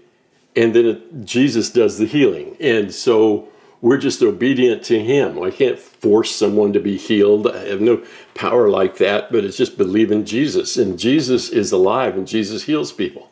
and 0.55 0.75
then 0.75 0.85
it, 0.85 1.25
Jesus 1.25 1.71
does 1.71 1.97
the 1.97 2.05
healing. 2.05 2.55
And 2.59 2.93
so 2.93 3.49
we're 3.81 3.97
just 3.97 4.21
obedient 4.21 4.83
to 4.85 4.99
him. 4.99 5.41
I 5.41 5.51
can't 5.51 5.79
force 5.79 6.35
someone 6.35 6.73
to 6.73 6.79
be 6.79 6.97
healed. 6.97 7.47
I 7.47 7.65
have 7.65 7.81
no 7.81 8.03
power 8.39 8.69
like 8.69 8.97
that, 8.99 9.29
but 9.33 9.43
it's 9.43 9.57
just 9.57 9.77
believe 9.77 10.13
in 10.13 10.25
Jesus. 10.25 10.77
And 10.77 10.97
Jesus 10.97 11.49
is 11.49 11.73
alive 11.73 12.15
and 12.15 12.25
Jesus 12.25 12.63
heals 12.63 12.93
people. 12.93 13.29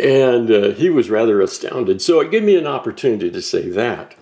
And 0.00 0.48
uh, 0.48 0.70
he 0.74 0.90
was 0.90 1.10
rather 1.10 1.40
astounded. 1.40 2.00
So 2.00 2.20
it 2.20 2.30
gave 2.30 2.44
me 2.44 2.54
an 2.54 2.66
opportunity 2.66 3.32
to 3.32 3.42
say 3.42 3.68
that. 3.70 4.14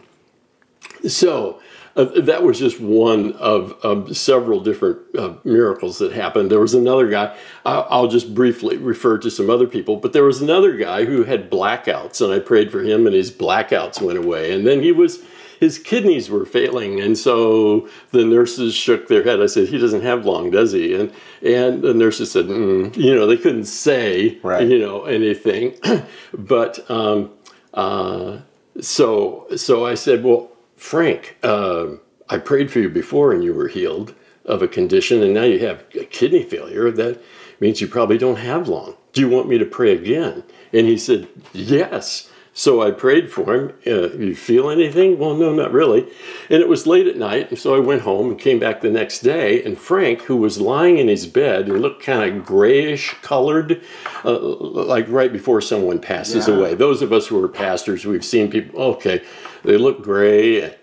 So 1.06 1.60
uh, 1.96 2.04
that 2.22 2.42
was 2.42 2.58
just 2.58 2.80
one 2.80 3.34
of, 3.34 3.72
of 3.84 4.16
several 4.16 4.60
different 4.60 5.00
uh, 5.18 5.34
miracles 5.44 5.98
that 5.98 6.12
happened. 6.12 6.50
There 6.50 6.60
was 6.60 6.72
another 6.72 7.10
guy, 7.10 7.36
I'll 7.66 8.08
just 8.08 8.34
briefly 8.34 8.78
refer 8.78 9.18
to 9.18 9.30
some 9.30 9.50
other 9.50 9.66
people, 9.66 9.96
but 9.96 10.14
there 10.14 10.24
was 10.24 10.40
another 10.40 10.78
guy 10.78 11.04
who 11.04 11.24
had 11.24 11.50
blackouts, 11.50 12.22
and 12.22 12.32
I 12.32 12.38
prayed 12.38 12.72
for 12.72 12.80
him, 12.82 13.06
and 13.06 13.14
his 13.14 13.30
blackouts 13.30 14.00
went 14.00 14.18
away. 14.18 14.52
And 14.52 14.66
then 14.66 14.82
he 14.82 14.92
was 14.92 15.22
his 15.60 15.78
kidneys 15.78 16.30
were 16.30 16.46
failing, 16.46 17.00
and 17.00 17.16
so 17.16 17.88
the 18.12 18.24
nurses 18.24 18.74
shook 18.74 19.08
their 19.08 19.22
head. 19.22 19.40
I 19.40 19.46
said, 19.46 19.68
"He 19.68 19.78
doesn't 19.78 20.02
have 20.02 20.24
long, 20.24 20.50
does 20.50 20.72
he?" 20.72 20.94
And 20.94 21.12
and 21.42 21.82
the 21.82 21.94
nurses 21.94 22.30
said, 22.30 22.46
mm. 22.46 22.96
"You 22.96 23.14
know, 23.14 23.26
they 23.26 23.36
couldn't 23.36 23.66
say, 23.66 24.38
right. 24.42 24.66
you 24.66 24.78
know, 24.78 25.04
anything." 25.04 25.74
but 26.34 26.88
um, 26.90 27.30
uh, 27.74 28.38
so 28.80 29.46
so 29.56 29.86
I 29.86 29.94
said, 29.94 30.24
"Well, 30.24 30.50
Frank." 30.76 31.36
Uh, 31.42 31.96
I 32.28 32.38
prayed 32.38 32.70
for 32.70 32.80
you 32.80 32.88
before 32.88 33.32
and 33.32 33.44
you 33.44 33.54
were 33.54 33.68
healed 33.68 34.14
of 34.44 34.62
a 34.62 34.68
condition, 34.68 35.22
and 35.22 35.34
now 35.34 35.42
you 35.42 35.58
have 35.60 35.88
kidney 36.10 36.42
failure. 36.42 36.90
That 36.90 37.22
means 37.60 37.80
you 37.80 37.88
probably 37.88 38.18
don't 38.18 38.36
have 38.36 38.68
long. 38.68 38.96
Do 39.12 39.20
you 39.20 39.28
want 39.28 39.48
me 39.48 39.58
to 39.58 39.64
pray 39.64 39.92
again? 39.92 40.44
And 40.72 40.86
he 40.86 40.98
said, 40.98 41.28
Yes. 41.52 42.30
So 42.58 42.80
I 42.80 42.90
prayed 42.90 43.30
for 43.30 43.54
him. 43.54 43.74
Uh, 43.86 44.08
you 44.16 44.34
feel 44.34 44.70
anything? 44.70 45.18
Well, 45.18 45.34
no, 45.34 45.52
not 45.54 45.72
really. 45.72 46.04
And 46.48 46.62
it 46.62 46.68
was 46.70 46.86
late 46.86 47.06
at 47.06 47.18
night, 47.18 47.50
and 47.50 47.58
so 47.58 47.74
I 47.74 47.80
went 47.80 48.00
home 48.00 48.30
and 48.30 48.40
came 48.40 48.58
back 48.58 48.80
the 48.80 48.88
next 48.88 49.20
day. 49.20 49.62
And 49.62 49.76
Frank, 49.76 50.22
who 50.22 50.38
was 50.38 50.58
lying 50.58 50.96
in 50.96 51.06
his 51.06 51.26
bed 51.26 51.68
looked 51.68 52.02
kind 52.02 52.22
of 52.34 52.46
grayish 52.46 53.14
colored, 53.20 53.82
uh, 54.24 54.38
like 54.38 55.04
right 55.10 55.30
before 55.30 55.60
someone 55.60 55.98
passes 55.98 56.48
Yeah. 56.48 56.54
away. 56.54 56.74
Those 56.74 57.02
of 57.02 57.12
us 57.12 57.26
who 57.26 57.44
are 57.44 57.48
pastors, 57.48 58.06
we've 58.06 58.24
seen 58.24 58.50
people. 58.50 58.80
Okay, 58.80 59.22
they 59.62 59.76
look 59.76 60.02
gray. 60.02 60.74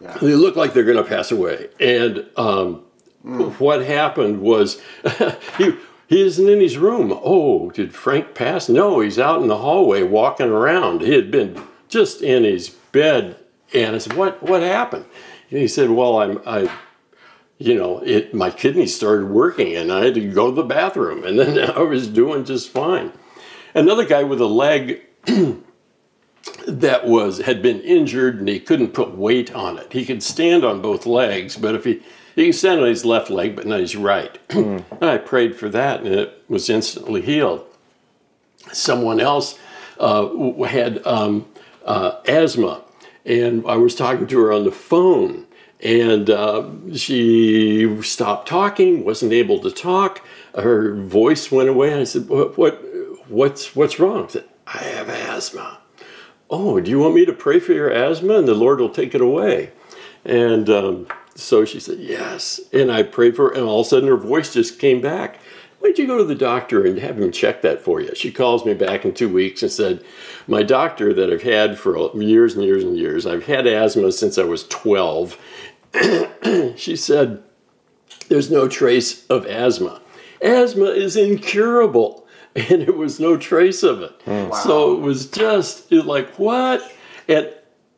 Yeah. 0.00 0.18
They 0.22 0.36
look 0.36 0.54
like 0.54 0.74
they're 0.74 0.84
going 0.84 0.96
to 0.96 1.10
pass 1.10 1.32
away. 1.32 1.70
And 1.80 2.24
um, 2.36 2.84
what 3.58 3.84
happened 3.84 4.40
was 4.40 4.80
he, 5.58 5.74
he 6.08 6.22
isn't 6.22 6.48
in 6.48 6.60
his 6.60 6.78
room. 6.78 7.12
Oh, 7.22 7.70
did 7.70 7.94
Frank 7.94 8.34
pass? 8.34 8.68
No, 8.68 9.00
he's 9.00 9.18
out 9.18 9.42
in 9.42 9.48
the 9.48 9.58
hallway 9.58 10.02
walking 10.02 10.48
around. 10.48 11.00
He 11.00 11.12
had 11.12 11.30
been 11.30 11.60
just 11.88 12.22
in 12.22 12.44
his 12.44 12.68
bed. 12.68 13.36
And 13.74 13.96
I 13.96 13.98
said, 13.98 14.14
What, 14.14 14.42
what 14.42 14.62
happened? 14.62 15.04
And 15.50 15.58
he 15.58 15.68
said, 15.68 15.90
Well, 15.90 16.18
I'm, 16.18 16.40
I, 16.46 16.70
you 17.58 17.74
know, 17.74 17.98
it, 18.00 18.34
my 18.34 18.50
kidneys 18.50 18.94
started 18.94 19.28
working 19.28 19.74
and 19.74 19.90
I 19.90 20.04
had 20.04 20.14
to 20.14 20.32
go 20.32 20.50
to 20.50 20.54
the 20.54 20.62
bathroom. 20.62 21.24
And 21.24 21.38
then 21.38 21.70
I 21.76 21.80
was 21.80 22.06
doing 22.06 22.44
just 22.44 22.70
fine. 22.70 23.12
Another 23.74 24.06
guy 24.06 24.22
with 24.22 24.40
a 24.40 24.46
leg 24.46 25.02
that 26.68 27.06
was 27.06 27.38
had 27.38 27.62
been 27.62 27.80
injured 27.80 28.38
and 28.38 28.48
he 28.48 28.60
couldn't 28.60 28.94
put 28.94 29.16
weight 29.16 29.52
on 29.54 29.78
it. 29.78 29.92
He 29.92 30.04
could 30.04 30.22
stand 30.22 30.64
on 30.64 30.80
both 30.80 31.04
legs, 31.04 31.56
but 31.56 31.74
if 31.74 31.84
he 31.84 32.02
he 32.36 32.44
can 32.44 32.52
stand 32.52 32.80
on 32.80 32.86
his 32.86 33.04
left 33.04 33.30
leg, 33.30 33.56
but 33.56 33.66
not 33.66 33.80
his 33.80 33.96
right. 33.96 34.38
I 35.02 35.16
prayed 35.16 35.56
for 35.56 35.68
that, 35.70 36.00
and 36.00 36.14
it 36.14 36.44
was 36.48 36.70
instantly 36.70 37.22
healed. 37.22 37.64
Someone 38.72 39.20
else 39.20 39.58
uh, 39.98 40.62
had 40.64 41.04
um, 41.06 41.46
uh, 41.84 42.20
asthma, 42.28 42.82
and 43.24 43.66
I 43.66 43.76
was 43.76 43.94
talking 43.94 44.26
to 44.28 44.38
her 44.40 44.52
on 44.52 44.64
the 44.64 44.70
phone, 44.70 45.46
and 45.80 46.30
uh, 46.30 46.68
she 46.94 48.02
stopped 48.02 48.48
talking, 48.48 49.04
wasn't 49.04 49.32
able 49.32 49.58
to 49.60 49.70
talk. 49.70 50.24
Her 50.54 50.94
voice 50.94 51.50
went 51.50 51.68
away, 51.68 51.98
I 52.00 52.04
said, 52.04 52.28
"What? 52.28 52.56
what 52.56 52.84
what's 53.28 53.74
what's 53.74 53.98
wrong?" 53.98 54.28
She 54.28 54.34
said, 54.34 54.44
"I 54.66 54.78
have 54.78 55.08
asthma." 55.08 55.78
oh, 56.50 56.80
do 56.80 56.90
you 56.90 56.98
want 56.98 57.14
me 57.14 57.24
to 57.24 57.32
pray 57.32 57.58
for 57.58 57.72
your 57.72 57.90
asthma 57.90 58.38
and 58.38 58.48
the 58.48 58.54
Lord 58.54 58.80
will 58.80 58.88
take 58.88 59.14
it 59.14 59.20
away? 59.20 59.72
And 60.24 60.68
um, 60.70 61.06
so 61.36 61.64
she 61.64 61.80
said, 61.80 61.98
yes. 61.98 62.60
And 62.72 62.90
I 62.90 63.02
prayed 63.02 63.36
for 63.36 63.50
her, 63.50 63.54
and 63.54 63.64
all 63.64 63.80
of 63.80 63.86
a 63.86 63.90
sudden 63.90 64.08
her 64.08 64.16
voice 64.16 64.54
just 64.54 64.78
came 64.78 65.00
back. 65.00 65.38
Why 65.78 65.88
don't 65.88 65.98
you 65.98 66.06
go 66.06 66.18
to 66.18 66.24
the 66.24 66.34
doctor 66.34 66.84
and 66.84 66.98
have 66.98 67.20
him 67.20 67.30
check 67.30 67.62
that 67.62 67.82
for 67.82 68.00
you? 68.00 68.14
She 68.14 68.32
calls 68.32 68.64
me 68.64 68.74
back 68.74 69.04
in 69.04 69.12
two 69.12 69.28
weeks 69.28 69.62
and 69.62 69.70
said, 69.70 70.02
My 70.48 70.62
doctor 70.62 71.12
that 71.12 71.30
I've 71.30 71.42
had 71.42 71.78
for 71.78 72.10
years 72.20 72.54
and 72.54 72.64
years 72.64 72.82
and 72.82 72.96
years, 72.96 73.26
I've 73.26 73.46
had 73.46 73.66
asthma 73.66 74.10
since 74.12 74.38
I 74.38 74.44
was 74.44 74.66
12. 74.68 75.38
she 76.76 76.96
said, 76.96 77.42
There's 78.28 78.50
no 78.50 78.68
trace 78.68 79.26
of 79.26 79.46
asthma. 79.46 80.00
Asthma 80.40 80.86
is 80.86 81.16
incurable. 81.16 82.22
And 82.56 82.80
it 82.80 82.96
was 82.96 83.20
no 83.20 83.36
trace 83.36 83.82
of 83.82 84.00
it. 84.00 84.18
Hmm. 84.24 84.50
So 84.62 84.94
it 84.94 85.00
was 85.00 85.30
just 85.30 85.92
it 85.92 86.06
like, 86.06 86.38
what? 86.38 86.90
And 87.28 87.52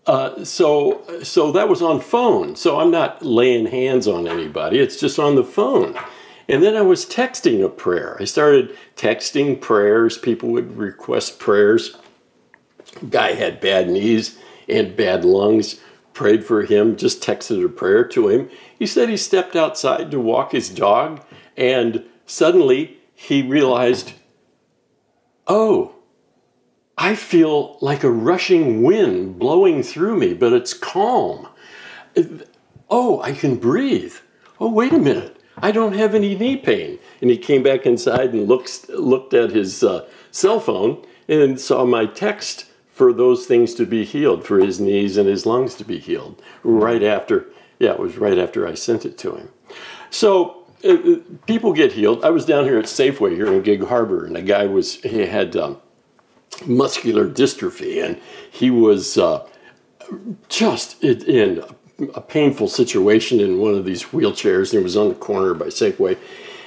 uh, 0.09 0.43
so 0.43 1.05
so 1.23 1.53
that 1.53 1.69
was 1.69 1.83
on 1.83 2.01
phone. 2.01 2.57
So 2.57 2.81
I'm 2.81 2.91
not 2.91 3.23
laying 3.23 3.67
hands 3.67 4.09
on 4.09 4.27
anybody. 4.27 4.79
It's 4.79 4.99
just 4.99 5.19
on 5.19 5.35
the 5.35 5.45
phone. 5.45 5.97
And 6.49 6.63
then 6.63 6.75
I 6.75 6.81
was 6.81 7.05
texting 7.05 7.63
a 7.63 7.69
prayer. 7.69 8.17
I 8.19 8.25
started 8.25 8.75
texting 8.97 9.61
prayers. 9.61 10.17
People 10.17 10.49
would 10.51 10.79
request 10.79 11.39
prayers. 11.39 11.95
Guy 13.11 13.35
had 13.35 13.61
bad 13.61 13.91
knees 13.91 14.39
and 14.67 14.97
bad 14.97 15.27
lungs. 15.27 15.79
Prayed 16.15 16.43
for 16.43 16.63
him. 16.63 16.97
Just 16.97 17.23
texted 17.23 17.63
a 17.63 17.69
prayer 17.69 18.03
to 18.09 18.29
him. 18.29 18.51
He 18.79 18.87
said 18.87 19.11
he 19.11 19.17
stepped 19.19 19.55
outside 19.55 20.11
to 20.11 20.19
walk 20.19 20.53
his 20.53 20.71
dog, 20.71 21.23
and 21.55 22.03
suddenly 22.25 22.97
he 23.15 23.43
realized, 23.43 24.15
oh, 25.47 25.97
I 27.01 27.15
feel 27.15 27.79
like 27.81 28.03
a 28.03 28.11
rushing 28.11 28.83
wind 28.83 29.39
blowing 29.39 29.85
through 29.85 30.19
me, 30.19 30.35
but 30.35 30.53
it's 30.53 30.75
calm. 30.75 31.49
Oh, 32.91 33.23
I 33.23 33.33
can 33.33 33.55
breathe. 33.55 34.15
Oh, 34.59 34.73
wait 34.73 34.93
a 34.93 34.99
minute. 34.99 35.41
I 35.57 35.71
don't 35.71 35.95
have 35.95 36.15
any 36.15 36.37
knee 36.37 36.57
pain. 36.57 36.99
And 37.21 37.31
he 37.31 37.39
came 37.39 37.63
back 37.63 37.87
inside 37.87 38.33
and 38.33 38.49
looked, 38.49 38.89
looked 38.89 39.33
at 39.33 39.51
his 39.51 39.85
uh, 39.85 40.09
cell 40.33 40.59
phone 40.59 41.07
and 41.29 41.61
saw 41.61 41.85
my 41.85 42.07
text 42.07 42.67
for 42.89 43.13
those 43.13 43.47
things 43.47 43.75
to 43.75 43.87
be 43.87 44.05
healed, 44.05 44.45
for 44.45 44.59
his 44.59 44.81
knees 44.81 45.17
and 45.17 45.29
his 45.29 45.47
lungs 45.47 45.77
to 45.77 45.85
be 45.85 46.01
healed. 46.01 46.43
Right 46.65 47.05
after, 47.05 47.47
yeah, 47.79 47.93
it 47.93 48.01
was 48.01 48.19
right 48.19 48.39
after 48.39 48.67
I 48.67 48.75
sent 48.75 49.05
it 49.05 49.17
to 49.19 49.37
him. 49.37 49.51
So 50.11 50.65
uh, 50.85 50.95
uh, 50.95 51.17
people 51.47 51.73
get 51.73 51.93
healed. 51.93 52.25
I 52.25 52.31
was 52.31 52.45
down 52.45 52.65
here 52.65 52.79
at 52.79 52.87
Safeway 52.87 53.37
here 53.37 53.47
in 53.47 53.63
Gig 53.63 53.85
Harbor, 53.85 54.25
and 54.25 54.37
a 54.37 54.43
guy 54.43 54.67
was, 54.67 54.95
he 55.03 55.27
had 55.27 55.57
um, 55.57 55.81
muscular 56.67 57.29
dystrophy, 57.29 58.05
and 58.05 58.21
he 58.51 58.71
was 58.71 59.17
uh, 59.17 59.47
just 60.49 61.03
in- 61.03 61.63
a 62.15 62.21
painful 62.21 62.69
situation 62.69 63.41
in 63.41 63.59
one 63.59 63.75
of 63.75 63.85
these 63.85 64.05
wheelchairs, 64.05 64.73
and 64.73 64.81
it 64.81 64.85
was 64.85 64.97
on 64.97 65.09
the 65.09 65.15
corner 65.15 65.55
by 65.55 65.67
Safeway. 65.67 66.17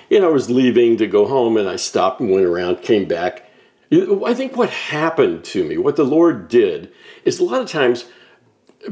And 0.10 0.26
I 0.26 0.28
was 0.28 0.50
leaving 0.50 0.98
to 0.98 1.08
go 1.08 1.26
home, 1.26 1.56
and 1.56 1.70
I 1.70 1.78
stopped 1.78 2.20
and 2.20 2.30
went 2.30 2.46
around, 2.46 2.82
came 2.82 3.08
back. 3.08 3.46
I 3.94 4.34
think 4.34 4.58
what 4.58 4.70
happened 4.70 5.44
to 5.46 5.64
me, 5.64 5.78
what 5.78 5.96
the 5.96 6.04
Lord 6.04 6.50
did, 6.50 6.92
is 7.24 7.40
a 7.40 7.46
lot 7.46 7.62
of 7.62 7.70
times 7.70 8.06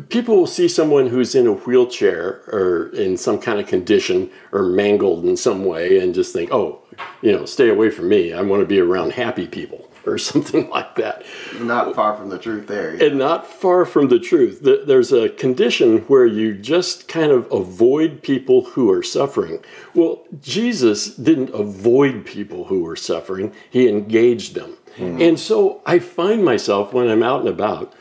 people 0.09 0.35
will 0.35 0.47
see 0.47 0.67
someone 0.67 1.07
who's 1.07 1.35
in 1.35 1.47
a 1.47 1.53
wheelchair 1.53 2.43
or 2.47 2.89
in 2.93 3.17
some 3.17 3.39
kind 3.39 3.59
of 3.59 3.67
condition 3.67 4.29
or 4.51 4.63
mangled 4.63 5.25
in 5.25 5.35
some 5.35 5.65
way 5.65 5.99
and 5.99 6.13
just 6.13 6.31
think, 6.31 6.51
oh, 6.51 6.81
you 7.21 7.31
know, 7.31 7.45
stay 7.45 7.69
away 7.69 7.89
from 7.89 8.07
me. 8.07 8.33
I 8.33 8.41
want 8.41 8.61
to 8.61 8.67
be 8.67 8.79
around 8.79 9.13
happy 9.13 9.47
people 9.47 9.88
or 10.09 10.17
something 10.31 10.69
like 10.69 10.95
that. 10.95 11.23
Not 11.59 11.95
far 11.95 12.15
from 12.15 12.29
the 12.29 12.39
truth 12.39 12.67
there. 12.67 12.91
And 13.01 13.17
not 13.17 13.47
far 13.47 13.85
from 13.85 14.07
the 14.07 14.19
truth. 14.19 14.59
There's 14.61 15.11
a 15.11 15.29
condition 15.29 15.99
where 16.01 16.25
you 16.25 16.53
just 16.53 17.07
kind 17.07 17.31
of 17.31 17.51
avoid 17.51 18.21
people 18.21 18.65
who 18.65 18.91
are 18.91 19.03
suffering. 19.03 19.63
Well, 19.93 20.23
Jesus 20.41 21.15
didn't 21.15 21.53
avoid 21.53 22.25
people 22.25 22.65
who 22.65 22.83
were 22.83 22.95
suffering, 22.95 23.53
he 23.69 23.87
engaged 23.87 24.55
them. 24.55 24.77
Hmm. 24.97 25.21
And 25.21 25.39
so 25.39 25.81
I 25.85 25.99
find 25.99 26.43
myself 26.43 26.93
when 26.93 27.09
I'm 27.09 27.23
out 27.23 27.41
and 27.41 27.49
about 27.49 27.93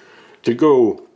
to 0.43 0.55
go 0.55 1.08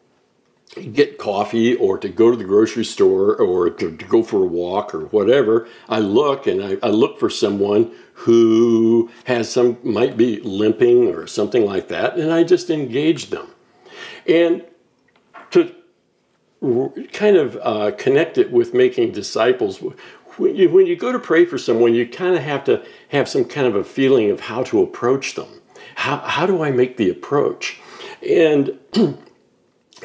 get 0.80 1.18
coffee 1.18 1.74
or 1.76 1.98
to 1.98 2.08
go 2.08 2.30
to 2.30 2.36
the 2.36 2.44
grocery 2.44 2.84
store 2.84 3.36
or 3.36 3.68
to, 3.70 3.96
to 3.96 4.04
go 4.06 4.22
for 4.22 4.42
a 4.42 4.46
walk 4.46 4.94
or 4.94 5.06
whatever, 5.06 5.68
I 5.88 5.98
look 5.98 6.46
and 6.46 6.62
I, 6.62 6.78
I 6.82 6.88
look 6.88 7.18
for 7.18 7.28
someone 7.28 7.92
who 8.14 9.10
has 9.24 9.50
some, 9.50 9.78
might 9.82 10.16
be 10.16 10.40
limping 10.40 11.08
or 11.08 11.26
something 11.26 11.64
like 11.66 11.88
that, 11.88 12.16
and 12.16 12.32
I 12.32 12.44
just 12.44 12.70
engage 12.70 13.30
them. 13.30 13.48
And 14.26 14.64
to 15.50 15.74
kind 17.12 17.36
of 17.36 17.58
uh, 17.62 17.90
connect 17.98 18.38
it 18.38 18.50
with 18.50 18.72
making 18.72 19.12
disciples, 19.12 19.82
when 20.36 20.56
you, 20.56 20.70
when 20.70 20.86
you 20.86 20.96
go 20.96 21.12
to 21.12 21.18
pray 21.18 21.44
for 21.44 21.58
someone, 21.58 21.94
you 21.94 22.08
kind 22.08 22.34
of 22.34 22.42
have 22.42 22.64
to 22.64 22.84
have 23.08 23.28
some 23.28 23.44
kind 23.44 23.66
of 23.66 23.74
a 23.74 23.84
feeling 23.84 24.30
of 24.30 24.40
how 24.40 24.62
to 24.64 24.80
approach 24.80 25.34
them. 25.34 25.48
How, 25.96 26.18
how 26.18 26.46
do 26.46 26.62
I 26.62 26.70
make 26.70 26.96
the 26.96 27.10
approach? 27.10 27.80
And 28.26 28.78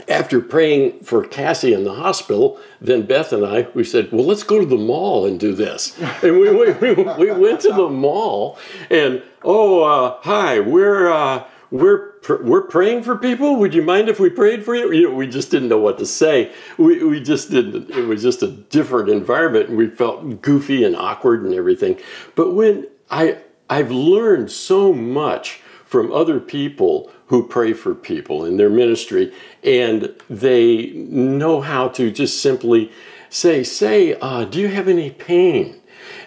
after 0.08 0.40
praying 0.40 1.00
for 1.02 1.24
Cassie 1.24 1.74
in 1.74 1.84
the 1.84 1.94
hospital, 1.94 2.60
then 2.82 3.06
Beth 3.06 3.34
and 3.34 3.46
I, 3.46 3.68
we 3.74 3.84
said, 3.84 4.12
well, 4.12 4.26
let's 4.26 4.44
go 4.44 4.60
to 4.60 4.66
the 4.66 4.78
mall 4.78 5.26
and 5.26 5.40
do 5.40 5.54
this. 5.54 5.98
And 6.24 6.40
we, 6.40 6.50
we, 6.50 6.72
we, 6.72 6.94
we 6.94 7.32
went 7.32 7.62
to 7.62 7.70
the 7.70 7.90
mall 7.90 8.58
and, 8.90 9.22
oh, 9.44 9.84
uh, 9.84 10.18
hi, 10.22 10.60
we're, 10.60 11.12
uh, 11.12 11.44
we're, 11.70 12.14
pr- 12.22 12.44
we're 12.44 12.62
praying 12.62 13.04
for 13.04 13.18
people. 13.18 13.58
Would 13.58 13.74
you 13.74 13.82
mind 13.82 14.10
if 14.10 14.20
we 14.20 14.30
prayed 14.30 14.66
for 14.66 14.74
you? 14.74 14.92
You 14.92 15.10
know, 15.10 15.16
we 15.16 15.28
just 15.28 15.52
didn't 15.52 15.70
know 15.70 15.78
what 15.78 15.98
to 16.00 16.06
say. 16.06 16.52
We, 16.78 17.04
we 17.04 17.22
just 17.22 17.52
didn't, 17.52 17.90
it 17.92 18.06
was 18.06 18.24
just 18.24 18.42
a 18.42 18.48
different 18.48 19.10
environment 19.10 19.70
and 19.70 19.78
we 19.78 19.88
felt 19.88 20.42
goofy 20.42 20.84
and 20.84 20.96
awkward 20.96 21.44
and 21.44 21.54
everything. 21.54 22.00
But 22.36 22.54
when 22.54 22.88
I, 23.12 23.38
I've 23.70 23.92
learned 23.92 24.52
so 24.52 24.94
much 24.94 25.62
from 25.88 26.12
other 26.12 26.40
people 26.40 27.10
who 27.28 27.48
pray 27.48 27.72
for 27.74 27.96
people 27.96 28.44
in 28.44 28.58
their 28.58 28.70
ministry, 28.70 29.34
and 29.64 30.14
they 30.30 30.92
know 30.94 31.62
how 31.62 31.88
to 31.88 32.12
just 32.12 32.42
simply 32.42 32.92
say, 33.30 33.64
"Say, 33.64 34.18
uh, 34.20 34.44
do 34.44 34.60
you 34.60 34.68
have 34.68 34.88
any 34.88 35.10
pain?" 35.10 35.76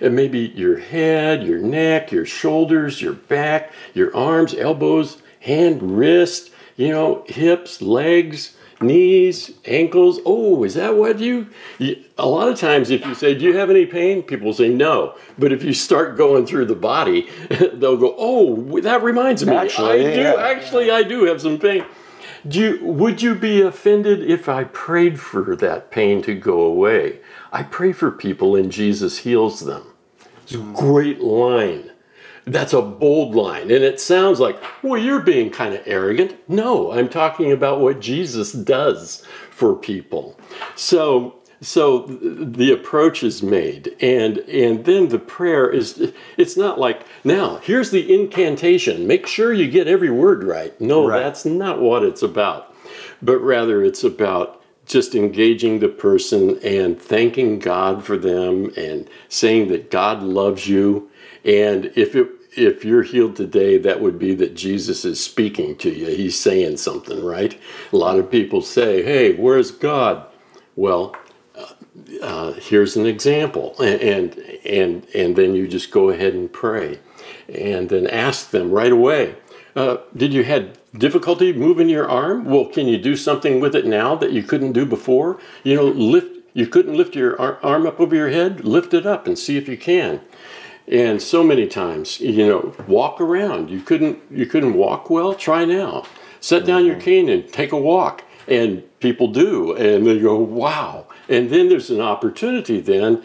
And 0.01 0.17
maybe 0.17 0.53
your 0.55 0.79
head, 0.79 1.47
your 1.47 1.59
neck, 1.59 2.11
your 2.11 2.25
shoulders, 2.25 3.03
your 3.03 3.13
back, 3.13 3.73
your 3.93 4.15
arms, 4.17 4.55
elbows, 4.55 5.19
hand, 5.41 5.99
wrist. 5.99 6.51
you 6.77 6.89
know, 6.89 7.23
hips, 7.27 7.83
legs, 7.83 8.57
knees, 8.81 9.53
ankles. 9.65 10.21
Oh, 10.25 10.65
is 10.65 10.75
that 10.75 10.97
what 10.97 11.19
you, 11.19 11.49
you? 11.79 12.03
A 12.19 12.27
lot 12.27 12.49
of 12.49 12.59
times, 12.59 12.91
if 12.91 13.05
you 13.07 13.15
say, 13.15 13.35
"Do 13.35 13.45
you 13.45 13.57
have 13.57 13.71
any 13.71 13.87
pain?" 13.87 14.23
people 14.23 14.53
say 14.53 14.69
no. 14.69 15.17
But 15.39 15.53
if 15.53 15.63
you 15.63 15.73
start 15.73 16.17
going 16.17 16.47
through 16.47 16.67
the 16.67 16.75
body, 16.75 17.29
they'll 17.49 17.97
go, 17.97 18.15
"Oh, 18.19 18.81
that 18.81 19.03
reminds 19.03 19.45
me. 19.45 19.55
Actually, 19.55 20.07
I 20.07 20.15
do. 20.15 20.21
yeah. 20.21 20.35
Actually, 20.39 20.91
I 20.91 21.03
do 21.03 21.25
have 21.25 21.41
some 21.41 21.59
pain." 21.59 21.85
Do 22.49 22.59
you, 22.59 22.85
would 22.87 23.21
you 23.21 23.35
be 23.35 23.61
offended 23.61 24.23
if 24.23 24.49
I 24.49 24.65
prayed 24.65 25.21
for 25.21 25.55
that 25.57 25.91
pain 25.91 26.23
to 26.23 26.35
go 26.35 26.63
away? 26.63 27.21
I 27.53 27.63
pray 27.63 27.93
for 27.93 28.11
people 28.11 28.57
and 28.57 28.73
Jesus 28.73 29.19
heals 29.19 29.61
them. 29.61 29.83
It's 30.45 30.55
a 30.55 30.59
great 30.59 31.21
line. 31.21 31.90
That's 32.51 32.73
a 32.73 32.83
bold 32.83 33.35
line. 33.35 33.71
And 33.71 33.85
it 33.85 34.01
sounds 34.01 34.41
like, 34.41 34.61
well, 34.83 35.01
you're 35.01 35.21
being 35.21 35.51
kind 35.51 35.73
of 35.75 35.83
arrogant. 35.87 36.37
No, 36.49 36.93
I'm 36.93 37.09
talking 37.09 37.53
about 37.53 37.81
what 37.81 38.01
Jesus 38.01 38.53
does 38.53 39.25
for 39.51 39.77
people. 39.77 40.37
So, 40.75 41.37
so 41.61 42.07
the 42.09 42.73
approach 42.73 43.23
is 43.23 43.43
made 43.43 43.95
and 44.01 44.39
and 44.39 44.85
then 44.87 45.09
the 45.09 45.19
prayer 45.19 45.71
is 45.71 46.11
it's 46.39 46.57
not 46.57 46.81
like 46.81 47.05
now 47.23 47.57
here's 47.59 47.91
the 47.91 48.15
incantation 48.15 49.07
make 49.07 49.27
sure 49.27 49.53
you 49.53 49.71
get 49.71 49.87
every 49.87 50.09
word 50.09 50.43
right 50.43 50.81
no 50.81 51.07
Right. 51.07 51.21
that's 51.23 51.45
not 51.45 51.79
what 51.79 52.03
it's 52.03 52.23
about 52.23 52.75
but 53.21 53.39
rather 53.41 53.85
it's 53.85 54.03
about 54.03 54.63
just 54.87 55.15
engaging 55.15 55.81
the 55.81 55.89
person 55.89 56.59
and 56.65 56.99
thanking 56.99 57.59
God 57.59 58.05
for 58.05 58.17
them 58.17 58.73
and 58.79 59.07
saying 59.29 59.69
that 59.69 59.91
God 59.91 60.23
loves 60.23 60.67
you 60.67 61.11
and 61.45 61.93
if 61.95 62.17
it 62.17 62.29
if 62.57 62.85
you're 62.85 63.03
healed 63.03 63.37
today 63.37 63.79
that 63.79 64.01
would 64.01 64.19
be 64.19 64.35
that 64.35 64.55
Jesus 64.55 65.05
is 65.05 65.23
speaking 65.23 65.77
to 65.77 65.91
you. 65.91 66.07
He's 66.07 66.39
saying 66.39 66.79
something 66.79 67.25
right? 67.25 67.59
A 67.93 67.97
lot 67.97 68.19
of 68.19 68.31
people 68.31 68.63
say 68.63 69.03
hey 69.03 69.35
where's 69.37 69.71
God? 69.71 70.27
Well 70.77 71.15
uh, 72.23 72.53
here's 72.55 72.97
an 72.97 73.07
example. 73.07 73.75
And, 73.79 74.01
and 74.01 74.39
and 74.65 75.07
and 75.15 75.37
then 75.37 75.55
you 75.55 75.69
just 75.69 75.91
go 75.91 76.11
ahead 76.11 76.35
and 76.35 76.53
pray 76.53 77.01
and 77.49 77.89
then 77.89 78.07
ask 78.07 78.51
them 78.51 78.71
right 78.71 78.93
away 78.93 79.35
uh, 79.77 79.99
did 80.17 80.33
you 80.33 80.45
had 80.45 80.79
difficulty 80.99 81.53
moving 81.53 81.89
your 81.89 82.09
arm? 82.09 82.45
Well 82.45 82.67
can 82.67 82.89
you 82.89 82.99
do 82.99 83.17
something 83.17 83.61
with 83.61 83.75
it 83.75 83.87
now 83.87 84.17
that 84.17 84.33
you 84.33 84.43
couldn't 84.43 84.73
do 84.73 84.85
before? 84.87 85.39
You 85.63 85.77
know 85.77 85.85
lift 85.85 86.39
you 86.53 86.67
couldn't 86.67 86.97
lift 86.97 87.15
your 87.15 87.41
ar- 87.41 87.59
arm 87.63 87.87
up 87.87 88.01
over 88.01 88.15
your 88.15 88.31
head? 88.31 88.65
Lift 88.65 88.93
it 88.93 89.07
up 89.07 89.27
and 89.27 89.39
see 89.39 89.57
if 89.57 89.69
you 89.69 89.77
can 89.77 90.21
and 90.89 91.23
so 91.23 91.43
many 91.45 91.67
times 91.67 92.21
you 92.21 92.47
know 92.47 92.75
walk 92.87 93.21
around. 93.21 93.71
You 93.71 93.81
couldn't 93.81 94.19
you 94.31 94.47
couldn't 94.47 94.75
walk 94.75 95.11
well? 95.11 95.35
Try 95.35 95.65
now. 95.65 96.05
Set 96.41 96.65
down 96.65 96.87
your 96.87 96.99
cane 96.99 97.29
and 97.29 97.51
take 97.53 97.73
a 97.73 97.77
walk. 97.77 98.25
And 98.49 98.83
people 99.01 99.29
do. 99.29 99.75
And 99.77 100.07
they 100.07 100.19
go 100.19 100.37
wow. 100.37 101.07
And 101.29 101.51
then 101.51 101.69
there's 101.69 101.91
an 101.91 102.01
opportunity 102.01 102.81
then. 102.81 103.23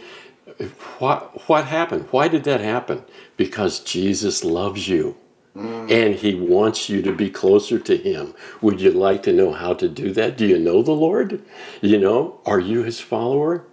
What 1.00 1.50
what 1.50 1.66
happened? 1.66 2.08
Why 2.12 2.28
did 2.28 2.44
that 2.44 2.62
happen? 2.62 3.04
Because 3.36 3.80
jesus 3.80 4.44
loves 4.44 4.88
you. 4.88 5.18
Mm. 5.56 5.90
And 5.90 6.16
he 6.16 6.36
wants 6.36 6.90
you 6.90 7.02
to 7.02 7.14
be 7.14 7.30
closer 7.30 7.80
to 7.80 7.98
him. 7.98 8.34
Would 8.62 8.82
you 8.82 8.92
like 8.92 9.24
to 9.24 9.34
know 9.34 9.54
how 9.54 9.74
to 9.74 9.88
do 9.88 10.12
that? 10.14 10.38
Do 10.38 10.46
you 10.46 10.60
know 10.60 10.82
the 10.82 10.92
lord? 10.92 11.42
You 11.82 11.98
know 12.00 12.40
are 12.46 12.60
you 12.60 12.84
his 12.84 13.00
follower 13.00 13.66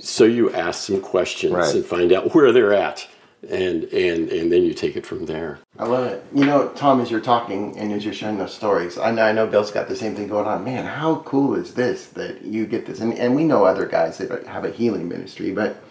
so 0.00 0.24
you 0.24 0.52
ask 0.52 0.82
some 0.86 1.00
questions 1.00 1.52
Right. 1.52 1.74
and 1.74 1.84
find 1.84 2.12
out 2.12 2.34
where 2.34 2.52
they're 2.52 2.72
at 2.72 3.06
and 3.48 3.84
and 3.84 4.28
and 4.30 4.52
then 4.52 4.62
you 4.64 4.74
take 4.74 4.96
it 4.96 5.06
from 5.06 5.26
there 5.26 5.58
I 5.78 5.86
love 5.86 6.04
it. 6.12 6.22
You 6.34 6.44
know, 6.44 6.68
Tom, 6.70 7.00
as 7.00 7.10
you're 7.10 7.20
talking 7.20 7.74
and 7.78 7.90
as 7.90 8.04
you're 8.04 8.12
sharing 8.12 8.36
those 8.36 8.52
stories, 8.54 8.98
I 8.98 9.12
know, 9.12 9.22
I 9.22 9.32
know 9.32 9.46
Bill's 9.46 9.70
got 9.70 9.88
the 9.88 9.96
same 9.96 10.14
thing 10.14 10.28
going 10.28 10.46
on. 10.46 10.62
Man, 10.62 10.84
how 10.84 11.20
cool 11.24 11.54
is 11.54 11.72
this 11.72 12.08
that 12.08 12.42
you 12.42 12.66
get 12.66 12.84
this? 12.84 13.00
And, 13.00 13.14
and 13.14 13.34
we 13.34 13.44
know 13.44 13.64
other 13.64 13.86
guys 13.86 14.18
that 14.18 14.46
have 14.46 14.66
a 14.66 14.70
healing 14.70 15.08
ministry, 15.08 15.52
but 15.52 15.82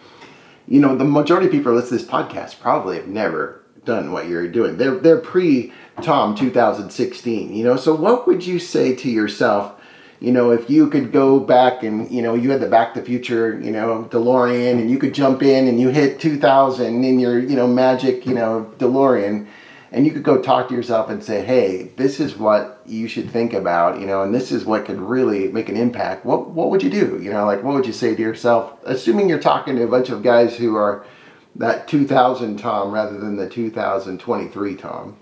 you 0.68 0.78
know, 0.78 0.94
the 0.94 1.04
majority 1.04 1.46
of 1.46 1.52
people 1.52 1.72
that 1.74 1.80
listen 1.80 1.98
to 1.98 2.04
this 2.04 2.12
podcast 2.12 2.60
probably 2.60 2.98
have 2.98 3.08
never 3.08 3.62
done 3.84 4.12
what 4.12 4.28
you're 4.28 4.46
doing. 4.46 4.76
They're 4.76 4.94
they're 4.94 5.18
pre 5.18 5.72
Tom 6.02 6.36
2016. 6.36 7.52
You 7.52 7.64
know, 7.64 7.76
so 7.76 7.92
what 7.92 8.28
would 8.28 8.46
you 8.46 8.60
say 8.60 8.94
to 8.94 9.10
yourself? 9.10 9.79
You 10.20 10.32
know, 10.32 10.50
if 10.50 10.68
you 10.68 10.88
could 10.88 11.12
go 11.12 11.40
back 11.40 11.82
and 11.82 12.10
you 12.10 12.20
know 12.22 12.34
you 12.34 12.50
had 12.50 12.60
the 12.60 12.68
Back 12.68 12.94
to 12.94 13.00
the 13.00 13.06
Future, 13.06 13.58
you 13.58 13.70
know 13.70 14.06
DeLorean, 14.10 14.78
and 14.78 14.90
you 14.90 14.98
could 14.98 15.14
jump 15.14 15.42
in 15.42 15.66
and 15.66 15.80
you 15.80 15.88
hit 15.88 16.20
2000 16.20 17.04
in 17.04 17.18
your 17.18 17.38
you 17.38 17.56
know 17.56 17.66
magic 17.66 18.26
you 18.26 18.34
know 18.34 18.70
DeLorean, 18.78 19.46
and 19.92 20.06
you 20.06 20.12
could 20.12 20.22
go 20.22 20.40
talk 20.42 20.68
to 20.68 20.74
yourself 20.74 21.08
and 21.10 21.24
say, 21.24 21.44
hey, 21.44 21.84
this 21.96 22.20
is 22.20 22.36
what 22.36 22.82
you 22.86 23.08
should 23.08 23.30
think 23.30 23.54
about, 23.54 23.98
you 23.98 24.06
know, 24.06 24.22
and 24.22 24.34
this 24.34 24.52
is 24.52 24.64
what 24.64 24.84
could 24.84 25.00
really 25.00 25.48
make 25.48 25.68
an 25.68 25.76
impact. 25.76 26.26
What 26.26 26.50
what 26.50 26.70
would 26.70 26.82
you 26.82 26.90
do? 26.90 27.18
You 27.22 27.32
know, 27.32 27.46
like 27.46 27.62
what 27.62 27.74
would 27.74 27.86
you 27.86 27.92
say 27.92 28.14
to 28.14 28.22
yourself, 28.22 28.78
assuming 28.84 29.28
you're 29.28 29.40
talking 29.40 29.76
to 29.76 29.84
a 29.84 29.88
bunch 29.88 30.10
of 30.10 30.22
guys 30.22 30.56
who 30.56 30.76
are 30.76 31.04
that 31.56 31.88
2000 31.88 32.58
Tom 32.58 32.92
rather 32.92 33.18
than 33.18 33.36
the 33.36 33.48
2023 33.48 34.76
Tom. 34.76 35.16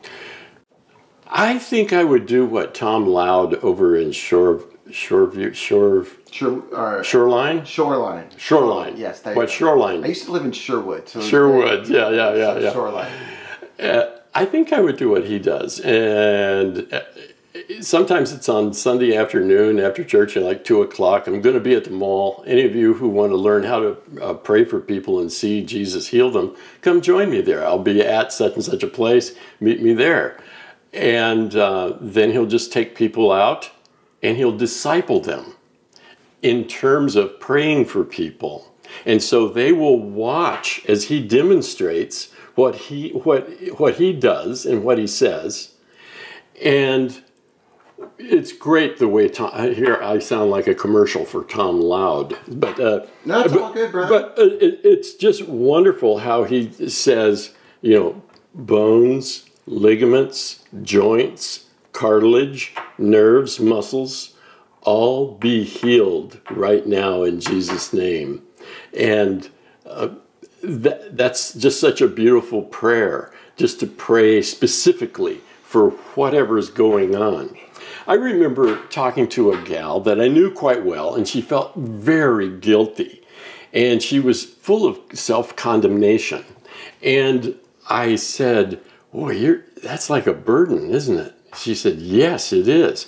i 1.31 1.59
think 1.59 1.93
i 1.93 2.05
would 2.05 2.27
do 2.27 2.45
what 2.45 2.75
tom 2.75 3.07
loud 3.07 3.55
over 3.57 3.97
in 3.97 4.13
shore 4.13 4.63
shoreview 4.91 5.55
shore 5.55 6.07
Sure, 6.31 6.63
or 6.73 7.03
shoreline 7.05 7.65
shoreline. 7.65 8.29
shoreline 8.37 8.97
Yes, 8.97 9.21
go. 9.23 9.47
shoreline 9.47 10.05
I 10.05 10.09
used 10.09 10.25
to 10.27 10.33
live 10.33 10.45
in 10.45 10.53
Sherwood. 10.53 11.09
So 11.09 11.21
Sherwood, 11.21 11.89
yeah, 11.89 12.11
yeah, 12.11 12.35
yeah, 12.35 12.59
yeah. 12.59 12.73
Shoreline. 12.73 13.13
Uh, 13.79 14.19
I 14.35 14.45
think 14.45 14.73
I 14.73 14.81
would 14.81 14.97
do 14.97 15.09
what 15.09 15.25
he 15.25 15.39
does, 15.39 15.81
and 15.81 16.93
uh, 16.93 17.01
sometimes 17.81 18.33
it's 18.33 18.49
on 18.49 18.73
Sunday 18.75 19.17
afternoon 19.17 19.81
after 19.81 20.05
church 20.05 20.37
at 20.37 20.43
like 20.43 20.65
two 20.65 20.83
o'clock. 20.83 21.27
I'm 21.27 21.41
going 21.41 21.55
to 21.55 21.61
be 21.61 21.75
at 21.75 21.85
the 21.85 21.91
mall. 21.91 22.45
Any 22.47 22.65
of 22.65 22.75
you 22.75 22.95
who 22.95 23.09
want 23.09 23.33
to 23.33 23.37
learn 23.37 23.65
how 23.65 23.81
to 23.81 23.97
uh, 24.23 24.35
pray 24.35 24.65
for 24.65 24.81
people 24.81 25.19
and 25.21 25.33
see 25.33 25.65
Jesus 25.65 26.09
heal 26.09 26.31
them, 26.31 26.55
come 26.83 27.01
join 27.01 27.31
me 27.31 27.41
there. 27.41 27.67
I'll 27.67 27.79
be 27.79 28.01
at 28.03 28.33
such 28.33 28.55
and 28.55 28.65
such 28.65 28.83
a 28.83 28.89
place. 28.89 29.35
Meet 29.61 29.83
me 29.83 29.95
there, 29.95 30.39
and 30.93 31.57
uh, 31.57 31.97
then 32.01 32.31
he'll 32.33 32.47
just 32.47 32.73
take 32.73 32.95
people 32.95 33.33
out 33.33 33.71
and 34.23 34.37
he'll 34.37 34.57
disciple 34.57 35.21
them 35.21 35.55
in 36.43 36.65
terms 36.65 37.17
of 37.17 37.39
praying 37.41 37.85
for 37.85 38.05
people. 38.05 38.75
And 39.05 39.23
so 39.23 39.49
they 39.49 39.73
will 39.73 39.99
watch 39.99 40.83
as 40.89 41.05
he 41.05 41.27
demonstrates 41.27 42.33
what 42.55 42.75
he 42.75 43.11
what 43.11 43.49
what 43.79 43.97
he 43.97 44.13
does 44.13 44.67
and 44.67 44.83
what 44.83 44.99
he 44.99 45.07
says. 45.07 45.73
And 46.65 47.23
it's 48.19 48.53
great 48.53 48.99
the 48.99 49.09
way 49.09 49.29
Tom 49.29 49.75
here 49.75 49.99
I 50.03 50.19
sound 50.19 50.51
like 50.51 50.67
a 50.67 50.75
commercial 50.75 51.25
for 51.25 51.45
Tom 51.45 51.81
Loud, 51.81 52.37
but 52.49 52.81
uh, 52.81 53.07
No, 53.25 53.41
it's 53.41 53.53
but, 53.53 53.63
all 53.63 53.73
good. 53.73 53.93
But 53.93 54.39
uh, 54.39 54.43
it, 54.43 54.81
it's 54.85 55.15
just 55.15 55.47
wonderful 55.47 56.19
how 56.19 56.45
he 56.45 56.71
says, 56.89 57.55
you 57.81 57.99
know, 57.99 58.23
bones, 58.55 59.47
ligaments, 59.67 60.65
joints, 60.83 61.67
cartilage, 61.99 62.73
nerves, 62.97 63.59
muscles, 63.59 64.37
all 64.83 65.33
be 65.33 65.65
healed 65.65 66.41
right 66.49 66.87
now 66.87 67.25
in 67.25 67.41
Jesus' 67.41 67.93
name. 67.93 68.41
And 68.97 69.51
uh, 69.85 70.11
that, 70.63 71.17
that's 71.17 71.55
just 71.55 71.81
such 71.81 72.01
a 72.01 72.07
beautiful 72.07 72.63
prayer, 72.63 73.33
just 73.57 73.81
to 73.81 73.89
pray 73.89 74.43
specifically 74.43 75.41
for 75.65 75.91
whatever's 76.15 76.71
going 76.71 77.17
on. 77.17 77.59
I 78.07 78.15
remember 78.15 78.81
talking 78.87 79.29
to 79.31 79.51
a 79.51 79.61
gal 79.65 79.99
that 80.03 80.21
I 80.21 80.29
knew 80.29 80.53
quite 80.53 80.85
well, 80.85 81.17
and 81.17 81.27
she 81.27 81.41
felt 81.41 81.75
very 81.75 82.49
guilty. 82.49 83.25
And 83.73 84.01
she 84.01 84.21
was 84.21 84.45
full 84.45 84.87
of 84.87 85.01
self 85.15 85.57
condemnation. 85.57 86.45
And 87.03 87.57
I 87.91 88.15
said, 88.15 88.81
Boy, 89.13 89.33
you're, 89.33 89.65
that's 89.83 90.09
like 90.09 90.29
a 90.29 90.33
burden, 90.33 90.91
isn't 90.91 91.19
it? 91.19 91.35
She 91.57 91.75
said, 91.75 91.99
Yes, 91.99 92.53
it 92.53 92.69
is. 92.69 93.07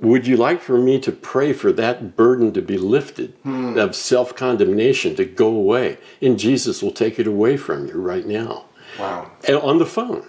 Would 0.00 0.26
you 0.26 0.36
like 0.36 0.62
for 0.62 0.78
me 0.78 0.98
to 1.00 1.12
pray 1.12 1.52
for 1.52 1.72
that 1.72 2.16
burden 2.16 2.52
to 2.54 2.62
be 2.62 2.78
lifted, 2.78 3.34
hmm. 3.42 3.76
of 3.78 3.94
self 3.94 4.34
condemnation 4.34 5.14
to 5.16 5.24
go 5.24 5.48
away? 5.48 5.98
And 6.22 6.38
Jesus 6.38 6.82
will 6.82 6.92
take 6.92 7.18
it 7.18 7.26
away 7.26 7.56
from 7.56 7.86
you 7.86 7.94
right 7.94 8.26
now 8.26 8.66
Wow. 8.98 9.30
and 9.46 9.56
on 9.58 9.78
the 9.78 9.86
phone. 9.86 10.26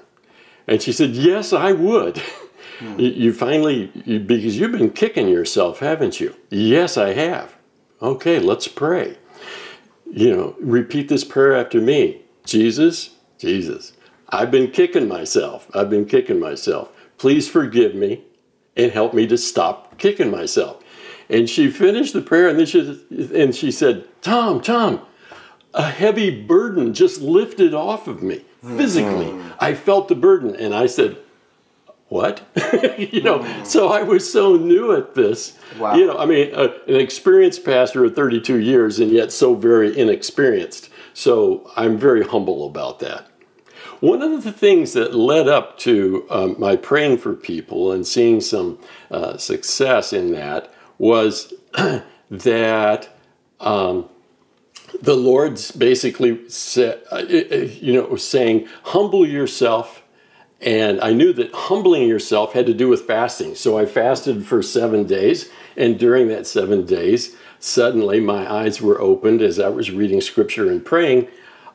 And 0.68 0.82
she 0.82 0.92
said, 0.92 1.12
Yes, 1.12 1.54
I 1.54 1.72
would. 1.72 2.22
Hmm. 2.80 3.00
You, 3.00 3.10
you 3.10 3.34
finally, 3.34 3.92
you, 4.06 4.20
because 4.20 4.58
you've 4.58 4.72
been 4.72 4.90
kicking 4.90 5.28
yourself, 5.28 5.80
haven't 5.80 6.20
you? 6.20 6.36
Yes, 6.50 6.98
I 6.98 7.14
have. 7.14 7.56
Okay, 8.02 8.40
let's 8.40 8.68
pray. 8.68 9.18
You 10.12 10.36
know, 10.36 10.56
repeat 10.60 11.08
this 11.08 11.24
prayer 11.24 11.56
after 11.56 11.80
me 11.80 12.22
Jesus, 12.44 13.12
Jesus, 13.38 13.94
I've 14.30 14.52
been 14.52 14.72
kicking 14.72 15.08
myself. 15.08 15.70
I've 15.76 15.90
been 15.90 16.06
kicking 16.06 16.40
myself. 16.40 16.92
Please 17.22 17.48
forgive 17.48 17.94
me 17.94 18.24
and 18.76 18.92
help 18.92 19.14
me 19.14 19.28
to 19.28 19.38
stop 19.38 20.00
kicking 20.00 20.32
myself. 20.32 20.82
And 21.30 21.48
she 21.48 21.70
finished 21.70 22.14
the 22.14 22.22
prayer 22.22 22.48
and 22.48 22.58
then 22.58 22.66
she, 22.66 22.80
and 23.36 23.56
she 23.56 23.70
said, 23.72 24.08
Tom, 24.24 24.60
Tom, 24.60 25.06
a 25.72 25.84
heavy 25.84 26.42
burden 26.42 26.96
just 26.96 27.22
lifted 27.22 27.76
off 27.76 28.08
of 28.08 28.24
me 28.24 28.44
physically. 28.64 29.40
I 29.60 29.76
felt 29.76 30.08
the 30.08 30.16
burden, 30.16 30.56
and 30.56 30.74
I 30.74 30.88
said, 30.88 31.16
what? 32.08 32.42
you 32.98 33.22
know, 33.22 33.46
so 33.66 33.90
I 33.90 34.02
was 34.02 34.34
so 34.34 34.56
new 34.56 34.92
at 34.96 35.14
this. 35.14 35.60
Wow. 35.78 35.94
You 35.94 36.08
know, 36.08 36.18
I 36.18 36.26
mean, 36.26 36.56
uh, 36.56 36.74
an 36.88 36.96
experienced 36.96 37.64
pastor 37.64 38.04
of 38.04 38.16
32 38.16 38.60
years 38.60 39.00
and 39.00 39.12
yet 39.12 39.32
so 39.32 39.54
very 39.54 39.96
inexperienced. 39.96 40.90
So 41.14 41.72
I'm 41.76 42.00
very 42.00 42.24
humble 42.24 42.66
about 42.66 43.00
that. 43.02 43.31
One 44.02 44.22
of 44.22 44.44
the 44.44 44.52
things 44.52 44.94
that 44.94 45.16
led 45.16 45.48
up 45.48 45.78
to 45.80 46.26
um, 46.30 46.56
my 46.60 46.76
praying 46.76 47.20
for 47.20 47.34
people 47.34 47.92
and 47.92 48.06
seeing 48.06 48.42
some 48.42 48.80
uh, 49.10 49.38
success 49.38 50.12
in 50.12 50.32
that 50.34 50.74
was 50.98 51.54
that 52.32 53.10
um, 53.60 54.10
the 55.02 55.16
Lord's 55.16 55.72
basically 55.72 56.50
said, 56.50 57.02
uh, 57.12 57.20
you 57.20 57.94
know, 57.94 58.16
saying, 58.16 58.68
humble 58.84 59.26
yourself 59.26 60.02
and 60.62 61.02
I 61.02 61.12
knew 61.12 61.34
that 61.34 61.52
humbling 61.54 62.08
yourself 62.08 62.54
had 62.54 62.68
to 62.68 62.74
do 62.74 62.88
with 62.88 63.08
fasting. 63.08 63.56
So 63.56 63.80
I 63.80 63.88
fasted 63.88 64.46
for 64.46 64.62
seven 64.62 65.06
days. 65.06 65.50
And 65.76 65.98
during 65.98 66.28
that 66.28 66.46
seven 66.46 66.86
days, 66.86 67.36
suddenly 67.60 68.20
my 68.20 68.52
eyes 68.52 68.80
were 68.80 69.02
opened 69.02 69.42
as 69.42 69.60
I 69.60 69.70
was 69.70 69.90
reading 69.90 70.22
scripture 70.22 70.70
and 70.70 70.86
praying. 70.86 71.28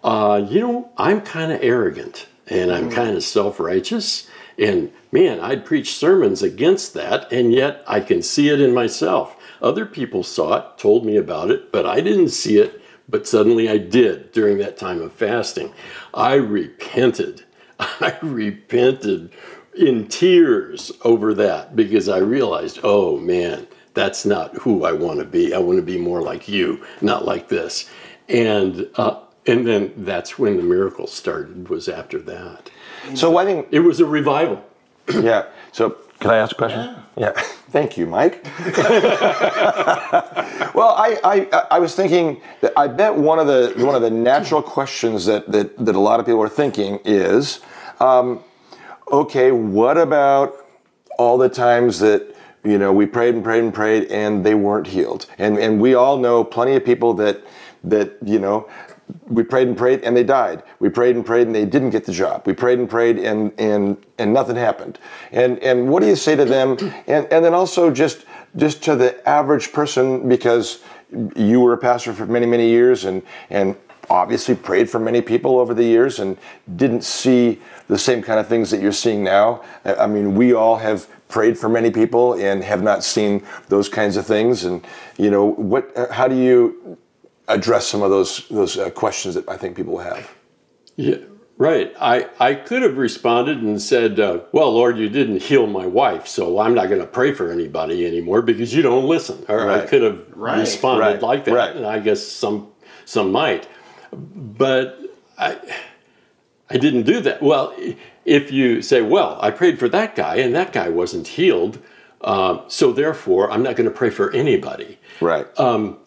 Uh, 0.06 0.46
you 0.48 0.60
know, 0.60 0.90
I'm 0.96 1.20
kind 1.20 1.52
of 1.52 1.60
arrogant 1.62 2.28
and 2.46 2.72
I'm 2.72 2.90
kind 2.90 3.16
of 3.16 3.24
self 3.24 3.60
righteous. 3.60 4.28
And 4.58 4.92
man, 5.12 5.40
I'd 5.40 5.66
preach 5.66 5.94
sermons 5.96 6.42
against 6.42 6.94
that, 6.94 7.30
and 7.32 7.52
yet 7.52 7.84
I 7.86 8.00
can 8.00 8.22
see 8.22 8.48
it 8.48 8.60
in 8.60 8.72
myself. 8.72 9.36
Other 9.60 9.84
people 9.84 10.22
saw 10.22 10.56
it, 10.56 10.78
told 10.78 11.04
me 11.04 11.16
about 11.16 11.50
it, 11.50 11.72
but 11.72 11.86
I 11.86 12.00
didn't 12.00 12.30
see 12.30 12.58
it. 12.58 12.80
But 13.08 13.28
suddenly 13.28 13.68
I 13.68 13.78
did 13.78 14.32
during 14.32 14.58
that 14.58 14.78
time 14.78 15.02
of 15.02 15.12
fasting. 15.12 15.74
I 16.14 16.34
repented 16.34 17.44
I 17.80 18.16
repented 18.22 19.32
in 19.76 20.08
tears 20.08 20.92
over 21.02 21.34
that 21.34 21.76
because 21.76 22.08
I 22.08 22.18
realized, 22.18 22.80
oh 22.82 23.18
man, 23.18 23.66
that's 23.94 24.24
not 24.24 24.54
who 24.56 24.84
I 24.84 24.92
want 24.92 25.20
to 25.20 25.26
be. 25.26 25.54
I 25.54 25.58
want 25.58 25.78
to 25.78 25.82
be 25.82 25.98
more 25.98 26.22
like 26.22 26.48
you, 26.48 26.84
not 27.00 27.24
like 27.24 27.48
this. 27.48 27.90
And 28.28 28.88
uh, 28.96 29.20
and 29.46 29.66
then 29.66 29.92
that's 29.96 30.38
when 30.38 30.56
the 30.56 30.62
miracle 30.62 31.06
started. 31.06 31.68
Was 31.68 31.88
after 31.88 32.18
that. 32.22 32.70
So 33.14 33.36
I 33.36 33.44
think 33.44 33.68
it 33.70 33.80
was 33.80 34.00
a 34.00 34.06
revival. 34.06 34.64
yeah. 35.08 35.46
So 35.72 35.96
can 36.20 36.30
I 36.30 36.38
ask 36.38 36.52
a 36.52 36.56
question? 36.56 36.80
Yeah. 37.16 37.32
yeah. 37.36 37.42
Thank 37.70 37.98
you, 37.98 38.06
Mike. 38.06 38.42
well, 40.74 40.94
I, 40.96 41.18
I, 41.24 41.62
I 41.72 41.78
was 41.78 41.94
thinking 41.94 42.40
that 42.62 42.72
I 42.76 42.88
bet 42.88 43.14
one 43.14 43.38
of 43.38 43.46
the 43.46 43.74
one 43.84 43.94
of 43.94 44.02
the 44.02 44.10
natural 44.10 44.62
questions 44.62 45.26
that 45.26 45.50
that, 45.52 45.76
that 45.84 45.94
a 45.94 46.00
lot 46.00 46.20
of 46.20 46.26
people 46.26 46.42
are 46.42 46.48
thinking 46.48 47.00
is, 47.04 47.60
um, 48.00 48.42
okay, 49.12 49.52
what 49.52 49.98
about 49.98 50.54
all 51.18 51.36
the 51.36 51.48
times 51.48 51.98
that 51.98 52.34
you 52.64 52.78
know 52.78 52.92
we 52.92 53.04
prayed 53.04 53.34
and 53.34 53.44
prayed 53.44 53.64
and 53.64 53.74
prayed 53.74 54.10
and 54.10 54.44
they 54.44 54.54
weren't 54.54 54.86
healed, 54.86 55.26
and 55.38 55.58
and 55.58 55.80
we 55.80 55.94
all 55.94 56.16
know 56.16 56.44
plenty 56.44 56.76
of 56.76 56.84
people 56.84 57.12
that 57.14 57.42
that 57.84 58.16
you 58.24 58.38
know 58.38 58.68
we 59.28 59.42
prayed 59.42 59.68
and 59.68 59.76
prayed 59.76 60.02
and 60.02 60.16
they 60.16 60.24
died. 60.24 60.62
We 60.78 60.88
prayed 60.88 61.16
and 61.16 61.24
prayed 61.24 61.46
and 61.46 61.54
they 61.54 61.64
didn't 61.64 61.90
get 61.90 62.04
the 62.04 62.12
job. 62.12 62.46
We 62.46 62.52
prayed 62.52 62.78
and 62.78 62.88
prayed 62.88 63.18
and 63.18 63.52
and 63.58 63.96
and 64.18 64.32
nothing 64.32 64.56
happened. 64.56 64.98
And 65.32 65.58
and 65.60 65.88
what 65.88 66.00
do 66.00 66.08
you 66.08 66.16
say 66.16 66.36
to 66.36 66.44
them? 66.44 66.76
And 67.06 67.26
and 67.32 67.44
then 67.44 67.54
also 67.54 67.90
just 67.90 68.24
just 68.56 68.82
to 68.84 68.96
the 68.96 69.28
average 69.28 69.72
person 69.72 70.28
because 70.28 70.80
you 71.36 71.60
were 71.60 71.72
a 71.72 71.78
pastor 71.78 72.12
for 72.12 72.26
many 72.26 72.46
many 72.46 72.68
years 72.68 73.04
and 73.04 73.22
and 73.50 73.76
obviously 74.08 74.54
prayed 74.54 74.88
for 74.88 75.00
many 75.00 75.20
people 75.20 75.58
over 75.58 75.74
the 75.74 75.84
years 75.84 76.20
and 76.20 76.36
didn't 76.76 77.02
see 77.02 77.60
the 77.88 77.98
same 77.98 78.22
kind 78.22 78.38
of 78.38 78.46
things 78.46 78.70
that 78.70 78.80
you're 78.80 78.92
seeing 78.92 79.24
now. 79.24 79.62
I 79.84 80.06
mean, 80.06 80.36
we 80.36 80.52
all 80.52 80.76
have 80.76 81.08
prayed 81.28 81.58
for 81.58 81.68
many 81.68 81.90
people 81.90 82.34
and 82.34 82.62
have 82.62 82.82
not 82.82 83.02
seen 83.02 83.42
those 83.68 83.88
kinds 83.88 84.16
of 84.16 84.24
things. 84.26 84.64
And 84.64 84.86
you 85.16 85.30
know, 85.30 85.44
what? 85.44 85.92
How 86.10 86.28
do 86.28 86.36
you 86.36 86.98
address 87.48 87.86
some 87.86 88.02
of 88.02 88.10
those 88.10 88.48
those 88.48 88.78
uh, 88.78 88.90
questions 88.90 89.34
that 89.34 89.48
I 89.48 89.56
think 89.56 89.76
people 89.76 89.98
have? 89.98 90.30
Yeah. 90.96 91.18
Right. 91.58 91.94
I, 91.98 92.28
I 92.38 92.54
could 92.54 92.82
have 92.82 92.98
responded 92.98 93.62
and 93.62 93.80
said, 93.80 94.20
uh, 94.20 94.40
Well, 94.52 94.72
Lord, 94.72 94.98
you 94.98 95.08
didn't 95.08 95.42
heal 95.42 95.66
my 95.66 95.86
wife, 95.86 96.26
so 96.26 96.58
I'm 96.58 96.74
not 96.74 96.88
going 96.88 97.00
to 97.00 97.06
pray 97.06 97.32
for 97.32 97.50
anybody 97.50 98.06
anymore 98.06 98.42
because 98.42 98.74
you 98.74 98.82
don't 98.82 99.06
listen. 99.06 99.44
Or 99.48 99.64
right. 99.64 99.80
I 99.80 99.86
could 99.86 100.02
have 100.02 100.22
right. 100.34 100.58
responded 100.58 101.00
right. 101.00 101.22
like 101.22 101.44
that. 101.46 101.76
And 101.76 101.86
I 101.86 101.98
guess 101.98 102.22
some 102.22 102.72
some 103.06 103.32
might. 103.32 103.68
But 104.12 105.00
I 105.38 105.58
I 106.68 106.76
didn't 106.76 107.04
do 107.04 107.20
that. 107.20 107.42
Well, 107.42 107.74
if 108.26 108.52
you 108.52 108.82
say, 108.82 109.00
well, 109.00 109.38
I 109.40 109.50
prayed 109.50 109.78
for 109.78 109.88
that 109.88 110.14
guy 110.14 110.36
and 110.36 110.54
that 110.54 110.72
guy 110.72 110.90
wasn't 110.90 111.26
healed, 111.26 111.78
uh, 112.20 112.68
so 112.68 112.92
therefore 112.92 113.50
I'm 113.50 113.62
not 113.62 113.76
going 113.76 113.88
to 113.88 113.94
pray 113.94 114.10
for 114.10 114.30
anybody. 114.32 114.98
Right. 115.20 115.46
Um, 115.58 115.98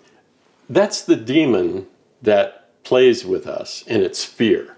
that's 0.69 1.01
the 1.01 1.15
demon 1.15 1.87
that 2.21 2.83
plays 2.83 3.25
with 3.25 3.47
us, 3.47 3.83
and 3.87 4.03
it's 4.03 4.23
fear. 4.23 4.77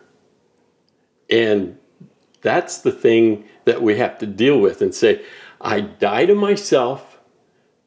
And 1.30 1.78
that's 2.42 2.80
the 2.80 2.92
thing 2.92 3.46
that 3.66 3.82
we 3.82 3.98
have 3.98 4.18
to 4.20 4.26
deal 4.26 4.60
with 4.60 4.82
and 4.82 4.94
say, 4.94 5.24
I 5.60 5.82
die 5.82 6.26
to 6.26 6.36
myself 6.36 7.20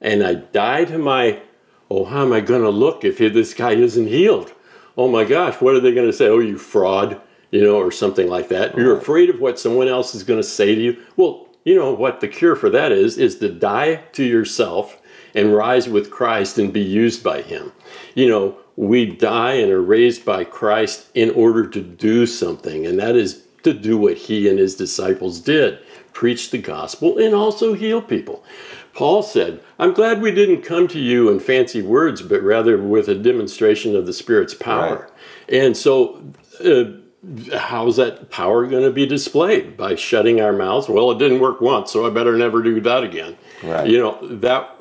and 0.01 0.23
I 0.23 0.35
die 0.35 0.85
to 0.85 0.99
my, 0.99 1.43
oh, 1.91 2.05
how 2.05 2.23
am 2.23 2.33
I 2.33 2.41
going 2.41 2.63
to 2.63 2.71
look 2.71 3.05
if 3.05 3.19
this 3.19 3.53
guy 3.53 3.73
isn't 3.73 4.07
healed? 4.07 4.53
Oh 4.97 5.09
my 5.09 5.25
gosh, 5.25 5.61
what 5.61 5.75
are 5.75 5.81
they 5.81 5.93
going 5.93 6.07
to 6.07 6.13
say? 6.13 6.29
Oh, 6.29 6.39
you 6.39 6.57
fraud 6.57 7.21
you 7.55 7.63
know, 7.63 7.77
or 7.77 7.93
something 7.93 8.27
like 8.27 8.49
that. 8.49 8.77
You're 8.77 8.99
afraid 8.99 9.31
of 9.31 9.39
what 9.39 9.61
someone 9.61 9.87
else 9.87 10.13
is 10.13 10.25
going 10.25 10.41
to 10.41 10.47
say 10.47 10.75
to 10.75 10.81
you. 10.81 11.01
Well, 11.15 11.47
you 11.65 11.77
know 11.77 11.95
what 11.95 12.19
the 12.19 12.27
cure 12.27 12.57
for 12.57 12.69
that 12.71 12.91
is 12.91 13.17
is 13.17 13.39
to 13.39 13.49
die 13.49 14.03
to 14.15 14.25
yourself 14.25 15.01
and 15.35 15.55
rise 15.55 15.89
with 15.89 16.11
Christ 16.11 16.59
and 16.59 16.73
be 16.73 16.83
used 16.83 17.23
by 17.23 17.43
him. 17.43 17.73
You 18.15 18.29
know, 18.29 18.57
we 18.77 19.07
die 19.07 19.55
and 19.55 19.71
are 19.71 19.83
raised 19.83 20.25
by 20.25 20.45
Christ 20.45 21.09
in 21.15 21.31
order 21.31 21.67
to 21.69 21.81
do 21.81 22.27
something, 22.27 22.87
and 22.87 22.99
that 22.99 23.17
is 23.17 23.45
to 23.63 23.73
do 23.73 23.97
what 23.97 24.17
he 24.17 24.49
and 24.49 24.59
his 24.59 24.75
disciples 24.75 25.41
did 25.41 25.79
preach 26.13 26.51
the 26.51 26.59
gospel 26.59 27.19
and 27.19 27.35
also 27.35 27.75
heal 27.75 28.01
people. 28.01 28.45
Paul 28.93 29.25
said, 29.25 29.61
I'm 29.81 29.93
glad 29.93 30.23
we 30.23 30.31
didn't 30.31 30.63
come 30.63 30.87
to 30.89 31.01
you 31.01 31.29
in 31.29 31.41
fancy 31.41 31.83
words, 31.83 32.23
but 32.23 32.41
rather 32.43 32.81
with 32.81 33.09
a 33.09 33.15
demonstration 33.17 33.97
of 33.97 34.07
the 34.07 34.13
Spirit's 34.13 34.55
power. 34.55 35.11
Right. 35.49 35.61
And 35.61 35.77
so, 35.77 36.23
uh, 36.65 36.85
how's 37.57 37.97
that 37.97 38.31
power 38.31 38.67
going 38.67 38.85
to 38.85 38.91
be 38.91 39.07
displayed 39.07 39.77
by 39.77 39.95
shutting 39.95 40.43
our 40.43 40.53
mouths 40.53 40.91
well 40.91 41.11
it 41.11 41.19
didn't 41.19 41.41
work 41.41 41.59
once 41.59 41.91
so 41.91 42.07
i 42.07 42.11
better 42.11 42.37
never 42.37 42.63
do 42.63 42.79
that 42.83 43.03
again 43.03 43.35
right. 43.63 43.89
you 43.89 43.99
know 43.99 44.19
that 44.29 44.77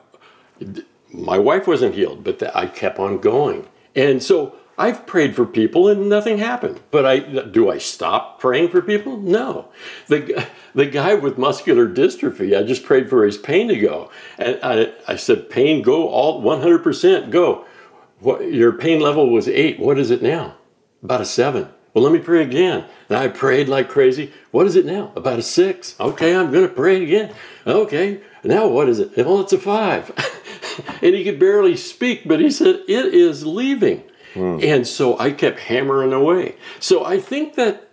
my 1.12 1.38
wife 1.38 1.68
wasn't 1.68 1.94
healed 1.96 2.24
but 2.24 2.56
i 2.56 2.66
kept 2.66 3.00
on 3.00 3.20
going 3.20 3.68
and 3.96 4.22
so 4.22 4.56
i've 4.78 5.06
prayed 5.06 5.36
for 5.36 5.46
people 5.46 5.88
and 5.88 6.10
nothing 6.10 6.38
happened 6.38 6.80
but 6.92 7.06
i 7.06 7.20
do 7.20 7.70
i 7.70 7.78
stop 7.78 8.39
praying 8.39 8.70
for 8.70 8.82
people 8.82 9.18
no 9.18 9.70
the, 10.08 10.48
the 10.74 10.86
guy 10.86 11.13
with 11.13 11.38
muscular 11.38 11.88
dystrophy 11.88 12.58
i 12.58 12.63
just 12.63 12.84
prayed 12.84 13.10
for 13.10 13.26
his 13.26 13.38
pain 13.38 13.68
to 13.68 13.78
go 13.78 14.10
and 14.38 14.60
i, 14.63 14.92
I 15.08 15.16
said 15.16 15.50
pain 15.50 15.82
go 15.82 16.08
all 16.08 16.42
100% 16.42 17.30
go 17.30 17.66
what, 18.20 18.52
your 18.52 18.72
pain 18.72 19.00
level 19.00 19.30
was 19.30 19.48
eight 19.48 19.80
what 19.80 20.00
is 20.00 20.10
it 20.10 20.22
now 20.22 20.56
about 21.04 21.22
a 21.22 21.26
seven 21.26 21.70
well, 21.94 22.04
let 22.04 22.13
me 22.13 22.20
pray 22.20 22.42
again. 22.42 22.86
And 23.08 23.18
I 23.18 23.28
prayed 23.28 23.70
like 23.70 23.88
crazy. 23.88 24.34
What 24.52 24.66
is 24.66 24.76
it 24.76 24.86
now? 24.86 25.12
About 25.16 25.39
a 25.39 25.44
six. 25.44 25.96
Okay, 26.00 26.36
I'm 26.36 26.52
going 26.52 26.68
to 26.68 26.74
pray 26.74 27.04
again. 27.04 27.34
Okay, 27.68 28.22
now 28.44 28.68
what 28.68 28.89
is 28.89 29.00
it? 29.00 29.16
Well, 29.16 29.42
it's 29.42 29.54
a 29.54 29.60
five. 29.60 30.12
and 31.01 31.15
he 31.15 31.23
could 31.23 31.39
barely 31.39 31.75
speak, 31.75 32.27
but 32.27 32.39
he 32.39 32.51
said, 32.51 32.81
It 32.88 33.13
is 33.13 33.45
leaving. 33.45 34.03
Hmm. 34.33 34.59
And 34.62 34.88
so 34.88 35.17
I 35.19 35.31
kept 35.31 35.59
hammering 35.59 36.13
away. 36.13 36.55
So 36.79 37.05
I 37.05 37.19
think 37.19 37.55
that 37.55 37.89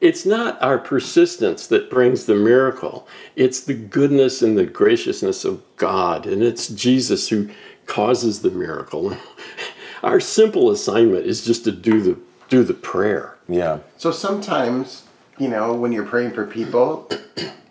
it's 0.00 0.26
not 0.26 0.60
our 0.62 0.78
persistence 0.78 1.66
that 1.68 1.90
brings 1.90 2.26
the 2.26 2.34
miracle, 2.34 3.06
it's 3.34 3.60
the 3.60 3.74
goodness 3.74 4.42
and 4.42 4.56
the 4.56 4.66
graciousness 4.66 5.44
of 5.44 5.62
God. 5.76 6.26
And 6.26 6.42
it's 6.42 6.68
Jesus 6.68 7.28
who 7.28 7.50
causes 7.86 8.42
the 8.42 8.50
miracle. 8.50 9.16
Our 10.02 10.20
simple 10.20 10.70
assignment 10.70 11.26
is 11.26 11.44
just 11.44 11.64
to 11.64 11.72
do 11.72 12.00
the 12.00 12.18
do 12.48 12.62
the 12.62 12.74
prayer. 12.74 13.36
Yeah. 13.48 13.78
So 13.96 14.12
sometimes, 14.12 15.04
you 15.38 15.48
know, 15.48 15.74
when 15.74 15.90
you're 15.90 16.06
praying 16.06 16.32
for 16.32 16.46
people, 16.46 17.10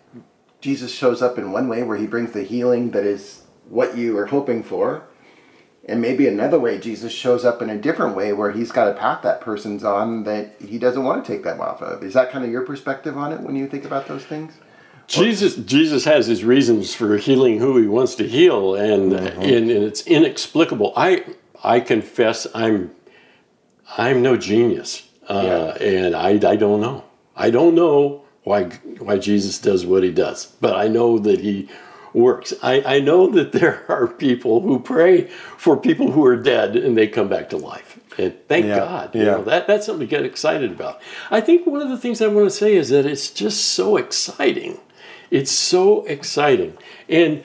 Jesus 0.60 0.92
shows 0.92 1.22
up 1.22 1.38
in 1.38 1.52
one 1.52 1.68
way 1.68 1.82
where 1.82 1.96
he 1.96 2.06
brings 2.06 2.32
the 2.32 2.42
healing 2.42 2.90
that 2.90 3.04
is 3.04 3.42
what 3.68 3.96
you 3.96 4.16
are 4.18 4.26
hoping 4.26 4.62
for. 4.62 5.04
And 5.88 6.00
maybe 6.00 6.26
another 6.26 6.58
way, 6.58 6.78
Jesus 6.78 7.12
shows 7.12 7.44
up 7.44 7.62
in 7.62 7.70
a 7.70 7.78
different 7.78 8.16
way 8.16 8.32
where 8.32 8.50
he's 8.50 8.72
got 8.72 8.88
a 8.88 8.94
path 8.94 9.22
that 9.22 9.40
person's 9.40 9.84
on 9.84 10.24
that 10.24 10.56
he 10.60 10.78
doesn't 10.78 11.04
want 11.04 11.24
to 11.24 11.32
take 11.32 11.44
them 11.44 11.60
off 11.60 11.80
of. 11.80 12.02
Is 12.02 12.14
that 12.14 12.32
kind 12.32 12.44
of 12.44 12.50
your 12.50 12.62
perspective 12.62 13.16
on 13.16 13.32
it 13.32 13.40
when 13.40 13.54
you 13.54 13.68
think 13.68 13.84
about 13.84 14.08
those 14.08 14.24
things? 14.24 14.54
Jesus, 15.06 15.54
Jesus 15.54 16.04
has 16.04 16.26
his 16.26 16.44
reasons 16.44 16.92
for 16.92 17.16
healing 17.16 17.60
who 17.60 17.78
he 17.78 17.86
wants 17.86 18.16
to 18.16 18.26
heal, 18.26 18.74
and, 18.74 19.12
mm-hmm. 19.12 19.40
and, 19.40 19.70
and 19.70 19.70
it's 19.70 20.04
inexplicable. 20.06 20.92
I 20.96 21.24
I 21.62 21.80
confess 21.80 22.46
I'm 22.54 22.90
I'm 23.96 24.22
no 24.22 24.36
genius, 24.36 25.08
uh, 25.28 25.74
yeah. 25.80 25.84
and 25.84 26.16
I, 26.16 26.30
I 26.50 26.56
don't 26.56 26.80
know. 26.80 27.04
I 27.36 27.50
don't 27.50 27.74
know 27.74 28.24
why 28.42 28.64
why 28.98 29.18
Jesus 29.18 29.58
does 29.58 29.86
what 29.86 30.02
he 30.02 30.10
does, 30.10 30.46
but 30.60 30.74
I 30.74 30.88
know 30.88 31.18
that 31.20 31.40
he 31.40 31.68
works. 32.16 32.54
I, 32.62 32.96
I 32.96 33.00
know 33.00 33.28
that 33.30 33.52
there 33.52 33.84
are 33.88 34.08
people 34.08 34.62
who 34.62 34.80
pray 34.80 35.26
for 35.58 35.76
people 35.76 36.10
who 36.10 36.24
are 36.24 36.36
dead 36.36 36.74
and 36.74 36.96
they 36.96 37.06
come 37.06 37.28
back 37.28 37.50
to 37.50 37.56
life. 37.56 38.00
And 38.18 38.34
thank 38.48 38.66
Yeah, 38.66 38.76
God. 38.76 39.14
You 39.14 39.20
yeah. 39.20 39.26
know, 39.32 39.44
that, 39.44 39.66
that's 39.66 39.86
something 39.86 40.06
to 40.06 40.10
get 40.10 40.24
excited 40.24 40.72
about. 40.72 41.00
I 41.30 41.40
think 41.42 41.66
one 41.66 41.82
of 41.82 41.90
the 41.90 41.98
things 41.98 42.22
I 42.22 42.28
want 42.28 42.46
to 42.46 42.56
say 42.56 42.74
is 42.74 42.88
that 42.88 43.04
it's 43.04 43.30
just 43.30 43.66
so 43.66 43.96
exciting. 43.98 44.80
It's 45.30 45.50
so 45.52 46.04
exciting. 46.06 46.78
And 47.08 47.44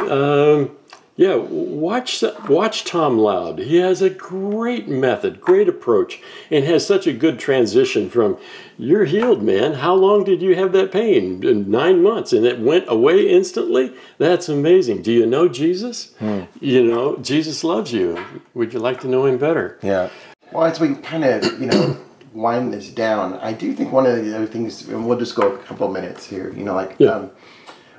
um, 0.00 0.76
yeah, 1.16 1.34
watch 1.36 2.22
watch 2.48 2.84
Tom 2.84 3.18
Loud. 3.18 3.58
He 3.58 3.76
has 3.76 4.02
a 4.02 4.10
great 4.10 4.86
method, 4.86 5.40
great 5.40 5.68
approach, 5.68 6.20
and 6.50 6.64
has 6.64 6.86
such 6.86 7.06
a 7.06 7.12
good 7.12 7.38
transition 7.38 8.10
from 8.10 8.36
"You're 8.76 9.06
healed, 9.06 9.42
man. 9.42 9.74
How 9.74 9.94
long 9.94 10.24
did 10.24 10.42
you 10.42 10.54
have 10.56 10.72
that 10.72 10.92
pain? 10.92 11.40
Nine 11.70 12.02
months, 12.02 12.32
and 12.34 12.44
it 12.44 12.60
went 12.60 12.84
away 12.88 13.28
instantly. 13.30 13.94
That's 14.18 14.48
amazing. 14.50 15.02
Do 15.02 15.12
you 15.12 15.24
know 15.26 15.48
Jesus? 15.48 16.14
You 16.60 16.84
know 16.84 17.16
Jesus 17.16 17.64
loves 17.64 17.92
you. 17.92 18.22
Would 18.54 18.74
you 18.74 18.78
like 18.78 19.00
to 19.00 19.08
know 19.08 19.24
Him 19.24 19.38
better? 19.38 19.78
Yeah. 19.82 20.10
Well, 20.52 20.64
as 20.64 20.78
we 20.78 20.94
kind 20.96 21.24
of, 21.24 21.60
you 21.60 21.66
know, 21.66 21.96
wind 22.34 22.72
this 22.72 22.90
down, 22.90 23.34
I 23.34 23.52
do 23.52 23.72
think 23.72 23.90
one 23.90 24.06
of 24.06 24.22
the 24.24 24.36
other 24.36 24.46
things, 24.46 24.86
and 24.88 25.06
we'll 25.06 25.18
just 25.18 25.34
go 25.34 25.52
a 25.54 25.58
couple 25.58 25.88
minutes 25.88 26.24
here, 26.26 26.52
you 26.56 26.62
know, 26.62 26.74
like, 26.74 26.94
Yeah. 26.98 27.10
um, 27.12 27.30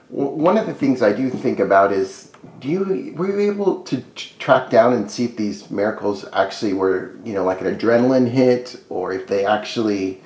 one 0.10 0.58
of 0.58 0.66
the 0.66 0.74
things 0.74 1.02
I 1.02 1.12
do 1.12 1.30
think 1.30 1.60
about 1.60 1.92
is, 1.92 2.27
do 2.60 2.68
you, 2.68 3.14
were 3.16 3.28
you 3.28 3.52
able 3.52 3.84
to 3.84 4.02
track 4.40 4.70
down 4.70 4.94
and 4.94 5.10
see 5.10 5.26
if 5.26 5.38
these 5.38 5.70
miracles 5.70 6.26
actually 6.34 6.74
were, 6.74 7.16
you 7.24 7.34
know, 7.34 7.44
like 7.44 7.62
an 7.62 7.68
adrenaline 7.76 8.28
hit, 8.28 8.82
or 8.90 9.14
if 9.14 9.28
they 9.28 9.46
actually, 9.46 10.22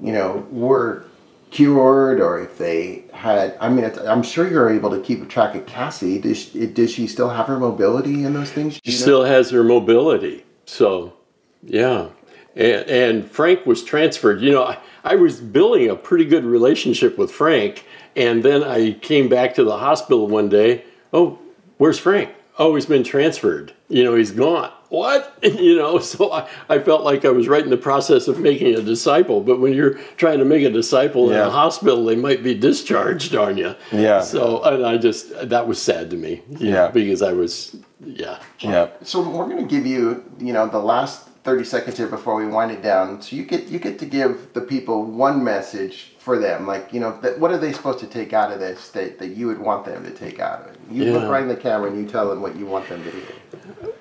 you 0.00 0.12
know, 0.12 0.46
were 0.50 1.04
cured, 1.50 2.20
or 2.20 2.40
if 2.40 2.56
they 2.58 3.04
had, 3.12 3.56
I 3.60 3.68
mean, 3.68 3.84
I'm 4.06 4.22
sure 4.22 4.48
you're 4.48 4.70
able 4.70 4.90
to 4.90 5.00
keep 5.00 5.28
track 5.28 5.54
of 5.54 5.66
Cassie. 5.66 6.18
Does 6.18 6.38
she, 6.38 6.86
she 6.86 7.06
still 7.06 7.28
have 7.28 7.46
her 7.46 7.58
mobility 7.58 8.24
in 8.24 8.32
those 8.32 8.50
things? 8.50 8.80
She 8.84 8.92
know? 8.92 8.96
still 8.96 9.24
has 9.24 9.50
her 9.50 9.62
mobility. 9.62 10.44
So, 10.64 11.14
yeah. 11.62 12.08
And, 12.54 12.88
and 12.88 13.30
Frank 13.30 13.66
was 13.66 13.82
transferred. 13.82 14.40
You 14.40 14.52
know, 14.52 14.64
I, 14.64 14.78
I 15.04 15.16
was 15.16 15.40
building 15.40 15.90
a 15.90 15.96
pretty 15.96 16.24
good 16.24 16.44
relationship 16.44 17.18
with 17.18 17.30
Frank. 17.30 17.84
And 18.14 18.42
then 18.42 18.62
I 18.62 18.92
came 18.92 19.28
back 19.28 19.54
to 19.54 19.64
the 19.64 19.76
hospital 19.78 20.28
one 20.28 20.48
day. 20.48 20.84
Oh, 21.12 21.38
where's 21.82 21.98
Frank? 21.98 22.30
Oh, 22.60 22.76
he's 22.76 22.86
been 22.86 23.02
transferred. 23.02 23.72
You 23.88 24.04
know, 24.04 24.14
he's 24.14 24.30
gone. 24.30 24.70
What? 24.88 25.36
You 25.42 25.74
know, 25.76 25.98
so 25.98 26.30
I, 26.32 26.48
I 26.68 26.78
felt 26.78 27.02
like 27.02 27.24
I 27.24 27.30
was 27.30 27.48
right 27.48 27.64
in 27.64 27.70
the 27.70 27.76
process 27.76 28.28
of 28.28 28.38
making 28.38 28.76
a 28.76 28.82
disciple. 28.82 29.40
But 29.40 29.58
when 29.58 29.72
you're 29.72 29.94
trying 30.16 30.38
to 30.38 30.44
make 30.44 30.62
a 30.64 30.70
disciple 30.70 31.32
in 31.32 31.36
a 31.38 31.50
hospital, 31.50 32.04
they 32.04 32.14
might 32.14 32.44
be 32.44 32.54
discharged 32.54 33.34
on 33.34 33.56
you. 33.56 33.74
Yeah. 33.90 34.20
So, 34.20 34.62
and 34.62 34.86
I 34.86 34.96
just, 34.98 35.48
that 35.48 35.66
was 35.66 35.82
sad 35.82 36.08
to 36.10 36.16
me. 36.16 36.42
you 36.60 36.70
know, 36.70 36.84
Yeah. 36.84 36.88
because 36.88 37.20
I 37.22 37.32
was, 37.32 37.74
yeah. 38.00 38.38
Yeah. 38.60 38.90
So 39.02 39.20
we're 39.28 39.48
going 39.48 39.66
to 39.66 39.74
give 39.74 39.84
you, 39.84 40.22
you 40.38 40.52
know, 40.52 40.68
the 40.68 40.78
last 40.78 41.28
30 41.44 41.64
seconds 41.64 41.96
here 41.96 42.06
before 42.06 42.36
we 42.36 42.46
wind 42.46 42.70
it 42.70 42.82
down. 42.82 43.20
So 43.20 43.34
you 43.34 43.44
get 43.44 43.64
you 43.66 43.78
get 43.78 43.98
to 43.98 44.06
give 44.06 44.52
the 44.52 44.60
people 44.60 45.04
one 45.04 45.42
message 45.42 46.14
for 46.18 46.38
them. 46.38 46.66
Like, 46.66 46.92
you 46.92 47.00
know, 47.00 47.18
that, 47.20 47.38
what 47.40 47.50
are 47.50 47.58
they 47.58 47.72
supposed 47.72 47.98
to 48.00 48.06
take 48.06 48.32
out 48.32 48.52
of 48.52 48.60
this 48.60 48.90
that, 48.90 49.18
that 49.18 49.28
you 49.30 49.48
would 49.48 49.58
want 49.58 49.84
them 49.84 50.04
to 50.04 50.10
take 50.12 50.38
out 50.38 50.60
of 50.60 50.66
it? 50.68 50.78
You 50.90 51.04
Yeah. 51.04 51.12
look 51.14 51.30
right 51.30 51.42
in 51.42 51.48
the 51.48 51.56
camera 51.56 51.90
and 51.90 51.98
you 52.00 52.08
tell 52.08 52.28
them 52.30 52.40
what 52.42 52.54
you 52.56 52.66
want 52.66 52.88
them 52.88 53.02
to 53.02 53.10
hear. 53.10 53.92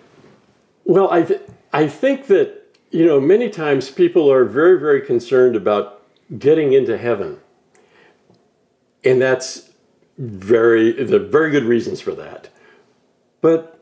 Well, 0.86 1.12
I, 1.12 1.24
th- 1.24 1.42
I 1.74 1.88
think 1.88 2.28
that, 2.28 2.62
you 2.92 3.06
know, 3.06 3.20
many 3.20 3.50
times 3.50 3.90
people 3.90 4.32
are 4.32 4.46
very, 4.46 4.80
very 4.80 5.02
concerned 5.02 5.56
about 5.56 6.04
getting 6.38 6.74
into 6.74 6.98
heaven. 6.98 7.40
And 9.04 9.20
that's 9.20 9.72
very, 10.18 10.92
there 10.92 11.22
are 11.22 11.26
very 11.26 11.50
good 11.50 11.64
reasons 11.64 12.02
for 12.02 12.12
that. 12.14 12.50
But 13.42 13.81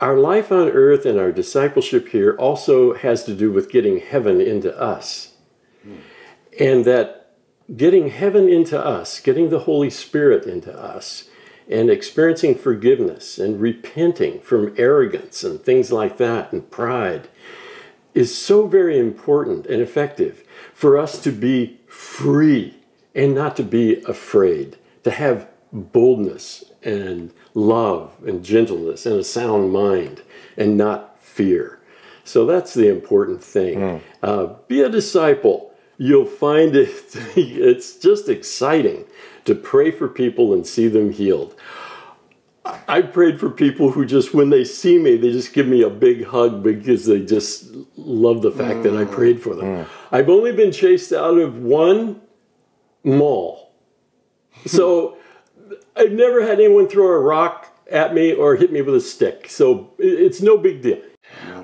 our 0.00 0.16
life 0.16 0.50
on 0.50 0.68
earth 0.68 1.04
and 1.04 1.18
our 1.18 1.30
discipleship 1.30 2.08
here 2.08 2.34
also 2.36 2.94
has 2.94 3.24
to 3.24 3.34
do 3.34 3.52
with 3.52 3.70
getting 3.70 4.00
heaven 4.00 4.40
into 4.40 4.76
us. 4.78 5.34
And 6.58 6.84
that 6.84 7.36
getting 7.76 8.10
heaven 8.10 8.48
into 8.48 8.78
us, 8.78 9.20
getting 9.20 9.50
the 9.50 9.60
Holy 9.60 9.90
Spirit 9.90 10.44
into 10.44 10.76
us, 10.76 11.28
and 11.68 11.88
experiencing 11.88 12.56
forgiveness 12.56 13.38
and 13.38 13.60
repenting 13.60 14.40
from 14.40 14.74
arrogance 14.76 15.44
and 15.44 15.60
things 15.60 15.92
like 15.92 16.16
that 16.16 16.52
and 16.52 16.68
pride 16.70 17.28
is 18.12 18.36
so 18.36 18.66
very 18.66 18.98
important 18.98 19.66
and 19.66 19.80
effective 19.80 20.42
for 20.74 20.98
us 20.98 21.20
to 21.22 21.30
be 21.30 21.78
free 21.86 22.76
and 23.14 23.34
not 23.34 23.56
to 23.56 23.62
be 23.62 24.02
afraid, 24.02 24.76
to 25.04 25.10
have 25.12 25.48
boldness 25.72 26.64
and 26.82 27.32
love 27.54 28.12
and 28.26 28.44
gentleness 28.44 29.06
and 29.06 29.16
a 29.16 29.24
sound 29.24 29.72
mind 29.72 30.22
and 30.56 30.76
not 30.76 31.18
fear. 31.20 31.80
So 32.24 32.46
that's 32.46 32.74
the 32.74 32.88
important 32.88 33.42
thing. 33.42 33.80
Hmm. 33.80 34.04
Uh, 34.22 34.46
be 34.68 34.82
a 34.82 34.88
disciple. 34.88 35.74
You'll 35.96 36.24
find 36.24 36.76
it, 36.76 36.88
it's 37.36 37.96
just 37.96 38.28
exciting 38.28 39.04
to 39.44 39.54
pray 39.54 39.90
for 39.90 40.08
people 40.08 40.52
and 40.52 40.66
see 40.66 40.88
them 40.88 41.12
healed. 41.12 41.54
I 42.86 43.02
prayed 43.02 43.40
for 43.40 43.50
people 43.50 43.90
who 43.90 44.04
just, 44.04 44.34
when 44.34 44.50
they 44.50 44.64
see 44.64 44.98
me, 44.98 45.16
they 45.16 45.32
just 45.32 45.52
give 45.52 45.66
me 45.66 45.82
a 45.82 45.90
big 45.90 46.24
hug 46.24 46.62
because 46.62 47.06
they 47.06 47.24
just 47.24 47.72
love 47.96 48.42
the 48.42 48.52
fact 48.52 48.82
that 48.84 48.94
I 48.94 49.04
hmm. 49.04 49.14
prayed 49.14 49.42
for 49.42 49.54
them. 49.54 49.84
Hmm. 49.84 50.14
I've 50.14 50.28
only 50.28 50.52
been 50.52 50.72
chased 50.72 51.12
out 51.12 51.38
of 51.38 51.56
one 51.56 52.20
mall. 53.02 53.72
So 54.66 55.16
I've 55.96 56.12
never 56.12 56.42
had 56.42 56.60
anyone 56.60 56.88
throw 56.88 57.06
a 57.06 57.18
rock 57.18 57.68
at 57.90 58.14
me 58.14 58.32
or 58.32 58.56
hit 58.56 58.72
me 58.72 58.82
with 58.82 58.94
a 58.94 59.00
stick. 59.00 59.48
So 59.48 59.90
it's 59.98 60.40
no 60.40 60.56
big 60.56 60.82
deal. 60.82 61.00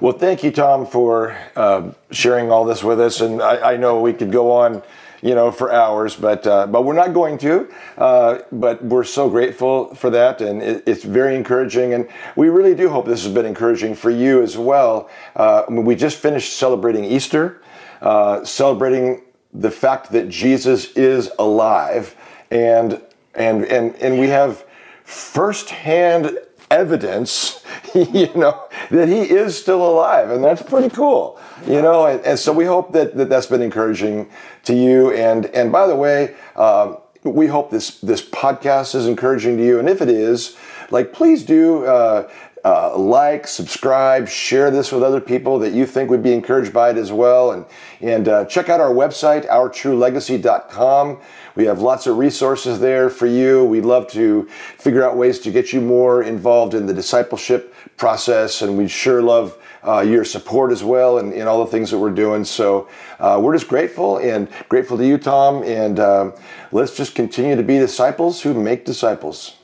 Well, 0.00 0.12
thank 0.12 0.44
you, 0.44 0.50
Tom, 0.50 0.86
for 0.86 1.36
uh, 1.56 1.92
sharing 2.10 2.50
all 2.50 2.64
this 2.64 2.84
with 2.84 3.00
us. 3.00 3.20
And 3.20 3.42
I, 3.42 3.72
I 3.72 3.76
know 3.76 4.00
we 4.00 4.12
could 4.12 4.30
go 4.30 4.52
on, 4.52 4.82
you 5.22 5.34
know, 5.34 5.50
for 5.50 5.72
hours, 5.72 6.14
but 6.14 6.46
uh, 6.46 6.66
but 6.66 6.84
we're 6.84 6.94
not 6.94 7.14
going 7.14 7.38
to. 7.38 7.68
Uh, 7.96 8.38
but 8.52 8.84
we're 8.84 9.04
so 9.04 9.28
grateful 9.28 9.94
for 9.94 10.10
that, 10.10 10.40
and 10.40 10.62
it, 10.62 10.84
it's 10.86 11.02
very 11.02 11.34
encouraging. 11.34 11.94
And 11.94 12.08
we 12.36 12.48
really 12.48 12.74
do 12.74 12.88
hope 12.88 13.06
this 13.06 13.24
has 13.24 13.32
been 13.32 13.46
encouraging 13.46 13.94
for 13.94 14.10
you 14.10 14.42
as 14.42 14.56
well. 14.56 15.08
Uh, 15.34 15.64
we 15.68 15.96
just 15.96 16.18
finished 16.18 16.56
celebrating 16.56 17.04
Easter, 17.04 17.60
uh, 18.02 18.44
celebrating 18.44 19.22
the 19.52 19.70
fact 19.70 20.12
that 20.12 20.28
Jesus 20.28 20.92
is 20.92 21.30
alive, 21.38 22.14
and 22.50 23.00
and 23.36 23.64
and 23.64 23.94
and 23.96 24.18
we 24.18 24.28
have 24.28 24.64
firsthand 25.04 26.38
evidence, 26.70 27.64
you 27.94 28.32
know, 28.34 28.68
that 28.90 29.08
he 29.08 29.20
is 29.20 29.56
still 29.56 29.88
alive, 29.88 30.30
and 30.30 30.42
that's 30.42 30.62
pretty 30.62 30.88
cool, 30.94 31.38
you 31.66 31.80
know. 31.82 32.06
And, 32.06 32.20
and 32.24 32.38
so 32.38 32.52
we 32.52 32.64
hope 32.64 32.92
that, 32.92 33.16
that 33.16 33.28
that's 33.28 33.46
been 33.46 33.62
encouraging 33.62 34.30
to 34.64 34.74
you. 34.74 35.12
And 35.12 35.46
and 35.46 35.70
by 35.70 35.86
the 35.86 35.96
way, 35.96 36.34
um, 36.56 36.98
we 37.22 37.46
hope 37.46 37.70
this 37.70 38.00
this 38.00 38.26
podcast 38.26 38.94
is 38.94 39.06
encouraging 39.06 39.56
to 39.58 39.64
you. 39.64 39.78
And 39.78 39.88
if 39.88 40.02
it 40.02 40.08
is, 40.08 40.56
like, 40.90 41.12
please 41.12 41.44
do. 41.44 41.84
Uh, 41.84 42.28
uh, 42.64 42.98
like, 42.98 43.46
subscribe, 43.46 44.26
share 44.26 44.72
this 44.72 44.90
with 44.90 45.00
other 45.00 45.20
people 45.20 45.60
that 45.60 45.72
you 45.72 45.86
think 45.86 46.10
would 46.10 46.22
be 46.22 46.32
encouraged 46.32 46.72
by 46.72 46.90
it 46.90 46.96
as 46.96 47.12
well. 47.12 47.52
And, 47.52 47.64
and 48.00 48.26
uh, 48.26 48.44
check 48.46 48.68
out 48.68 48.80
our 48.80 48.90
website, 48.90 49.46
ourtruelegacy.com. 49.48 51.20
We 51.56 51.64
have 51.64 51.80
lots 51.80 52.06
of 52.06 52.18
resources 52.18 52.78
there 52.78 53.10
for 53.10 53.26
you. 53.26 53.64
We'd 53.64 53.84
love 53.84 54.08
to 54.08 54.44
figure 54.78 55.02
out 55.02 55.16
ways 55.16 55.38
to 55.40 55.50
get 55.50 55.72
you 55.72 55.80
more 55.80 56.22
involved 56.22 56.74
in 56.74 56.86
the 56.86 56.94
discipleship 56.94 57.74
process, 57.96 58.62
and 58.62 58.76
we'd 58.76 58.90
sure 58.90 59.22
love 59.22 59.58
uh, 59.86 60.00
your 60.00 60.24
support 60.24 60.70
as 60.70 60.84
well 60.84 61.18
and, 61.18 61.32
and 61.32 61.48
all 61.48 61.64
the 61.64 61.70
things 61.70 61.90
that 61.90 61.98
we're 61.98 62.10
doing. 62.10 62.44
So 62.44 62.88
uh, 63.18 63.40
we're 63.42 63.54
just 63.54 63.68
grateful 63.68 64.18
and 64.18 64.48
grateful 64.68 64.98
to 64.98 65.06
you, 65.06 65.16
Tom. 65.16 65.62
And 65.62 65.98
um, 65.98 66.34
let's 66.72 66.96
just 66.96 67.14
continue 67.14 67.56
to 67.56 67.62
be 67.62 67.78
disciples 67.78 68.42
who 68.42 68.52
make 68.54 68.84
disciples. 68.84 69.56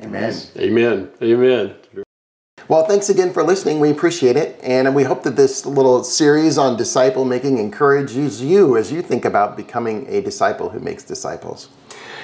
Amen. 0.00 0.34
Amen. 0.56 1.10
Amen. 1.22 1.76
Well, 2.66 2.86
thanks 2.86 3.10
again 3.10 3.30
for 3.30 3.42
listening. 3.42 3.78
We 3.78 3.90
appreciate 3.90 4.36
it. 4.36 4.58
And 4.62 4.94
we 4.94 5.02
hope 5.02 5.22
that 5.24 5.36
this 5.36 5.66
little 5.66 6.02
series 6.02 6.56
on 6.56 6.78
disciple 6.78 7.26
making 7.26 7.58
encourages 7.58 8.40
you 8.40 8.78
as 8.78 8.90
you 8.90 9.02
think 9.02 9.26
about 9.26 9.54
becoming 9.54 10.06
a 10.08 10.22
disciple 10.22 10.70
who 10.70 10.80
makes 10.80 11.02
disciples. 11.02 11.68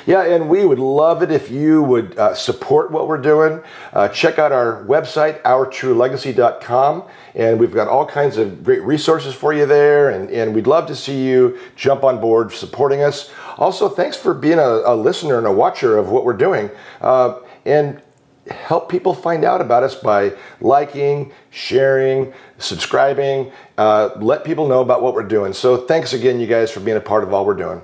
Yeah, 0.07 0.25
and 0.25 0.49
we 0.49 0.65
would 0.65 0.79
love 0.79 1.23
it 1.23 1.31
if 1.31 1.51
you 1.51 1.83
would 1.83 2.19
uh, 2.19 2.35
support 2.35 2.91
what 2.91 3.07
we're 3.07 3.19
doing. 3.19 3.61
Uh, 3.93 4.09
check 4.09 4.39
out 4.39 4.51
our 4.51 4.83
website, 4.85 5.43
ourtruelegacy.com, 5.43 7.05
and 7.35 7.61
we've 7.61 7.75
got 7.75 7.87
all 7.87 8.07
kinds 8.07 8.39
of 8.39 8.65
great 8.65 8.83
resources 8.83 9.35
for 9.35 9.53
you 9.53 9.67
there, 9.67 10.09
and, 10.09 10.31
and 10.31 10.55
we'd 10.55 10.67
love 10.67 10.87
to 10.87 10.97
see 10.97 11.23
you 11.23 11.59
jump 11.77 12.03
on 12.03 12.19
board 12.19 12.51
supporting 12.51 13.03
us. 13.03 13.31
Also, 13.59 13.91
thanks 13.91 14.17
for 14.17 14.33
being 14.33 14.59
a, 14.59 14.81
a 14.87 14.97
listener 14.97 15.37
and 15.37 15.47
a 15.47 15.53
watcher 15.53 15.99
of 15.99 16.09
what 16.09 16.25
we're 16.25 16.33
doing. 16.33 16.71
Uh, 17.03 17.41
and 17.67 18.01
help 18.49 18.89
people 18.89 19.15
find 19.15 19.45
out 19.45 19.61
about 19.61 19.83
us 19.83 19.95
by 19.95 20.33
liking, 20.61 21.33
sharing, 21.51 22.33
subscribing. 22.59 23.53
Uh, 23.77 24.11
let 24.17 24.45
people 24.45 24.69
know 24.69 24.81
about 24.81 25.03
what 25.03 25.15
we're 25.15 25.23
doing. 25.23 25.53
So, 25.53 25.77
thanks 25.87 26.13
again, 26.13 26.41
you 26.41 26.47
guys, 26.47 26.71
for 26.71 26.81
being 26.81 26.97
a 26.97 27.03
part 27.03 27.23
of 27.23 27.33
all 27.33 27.45
we're 27.45 27.55
doing. 27.55 27.83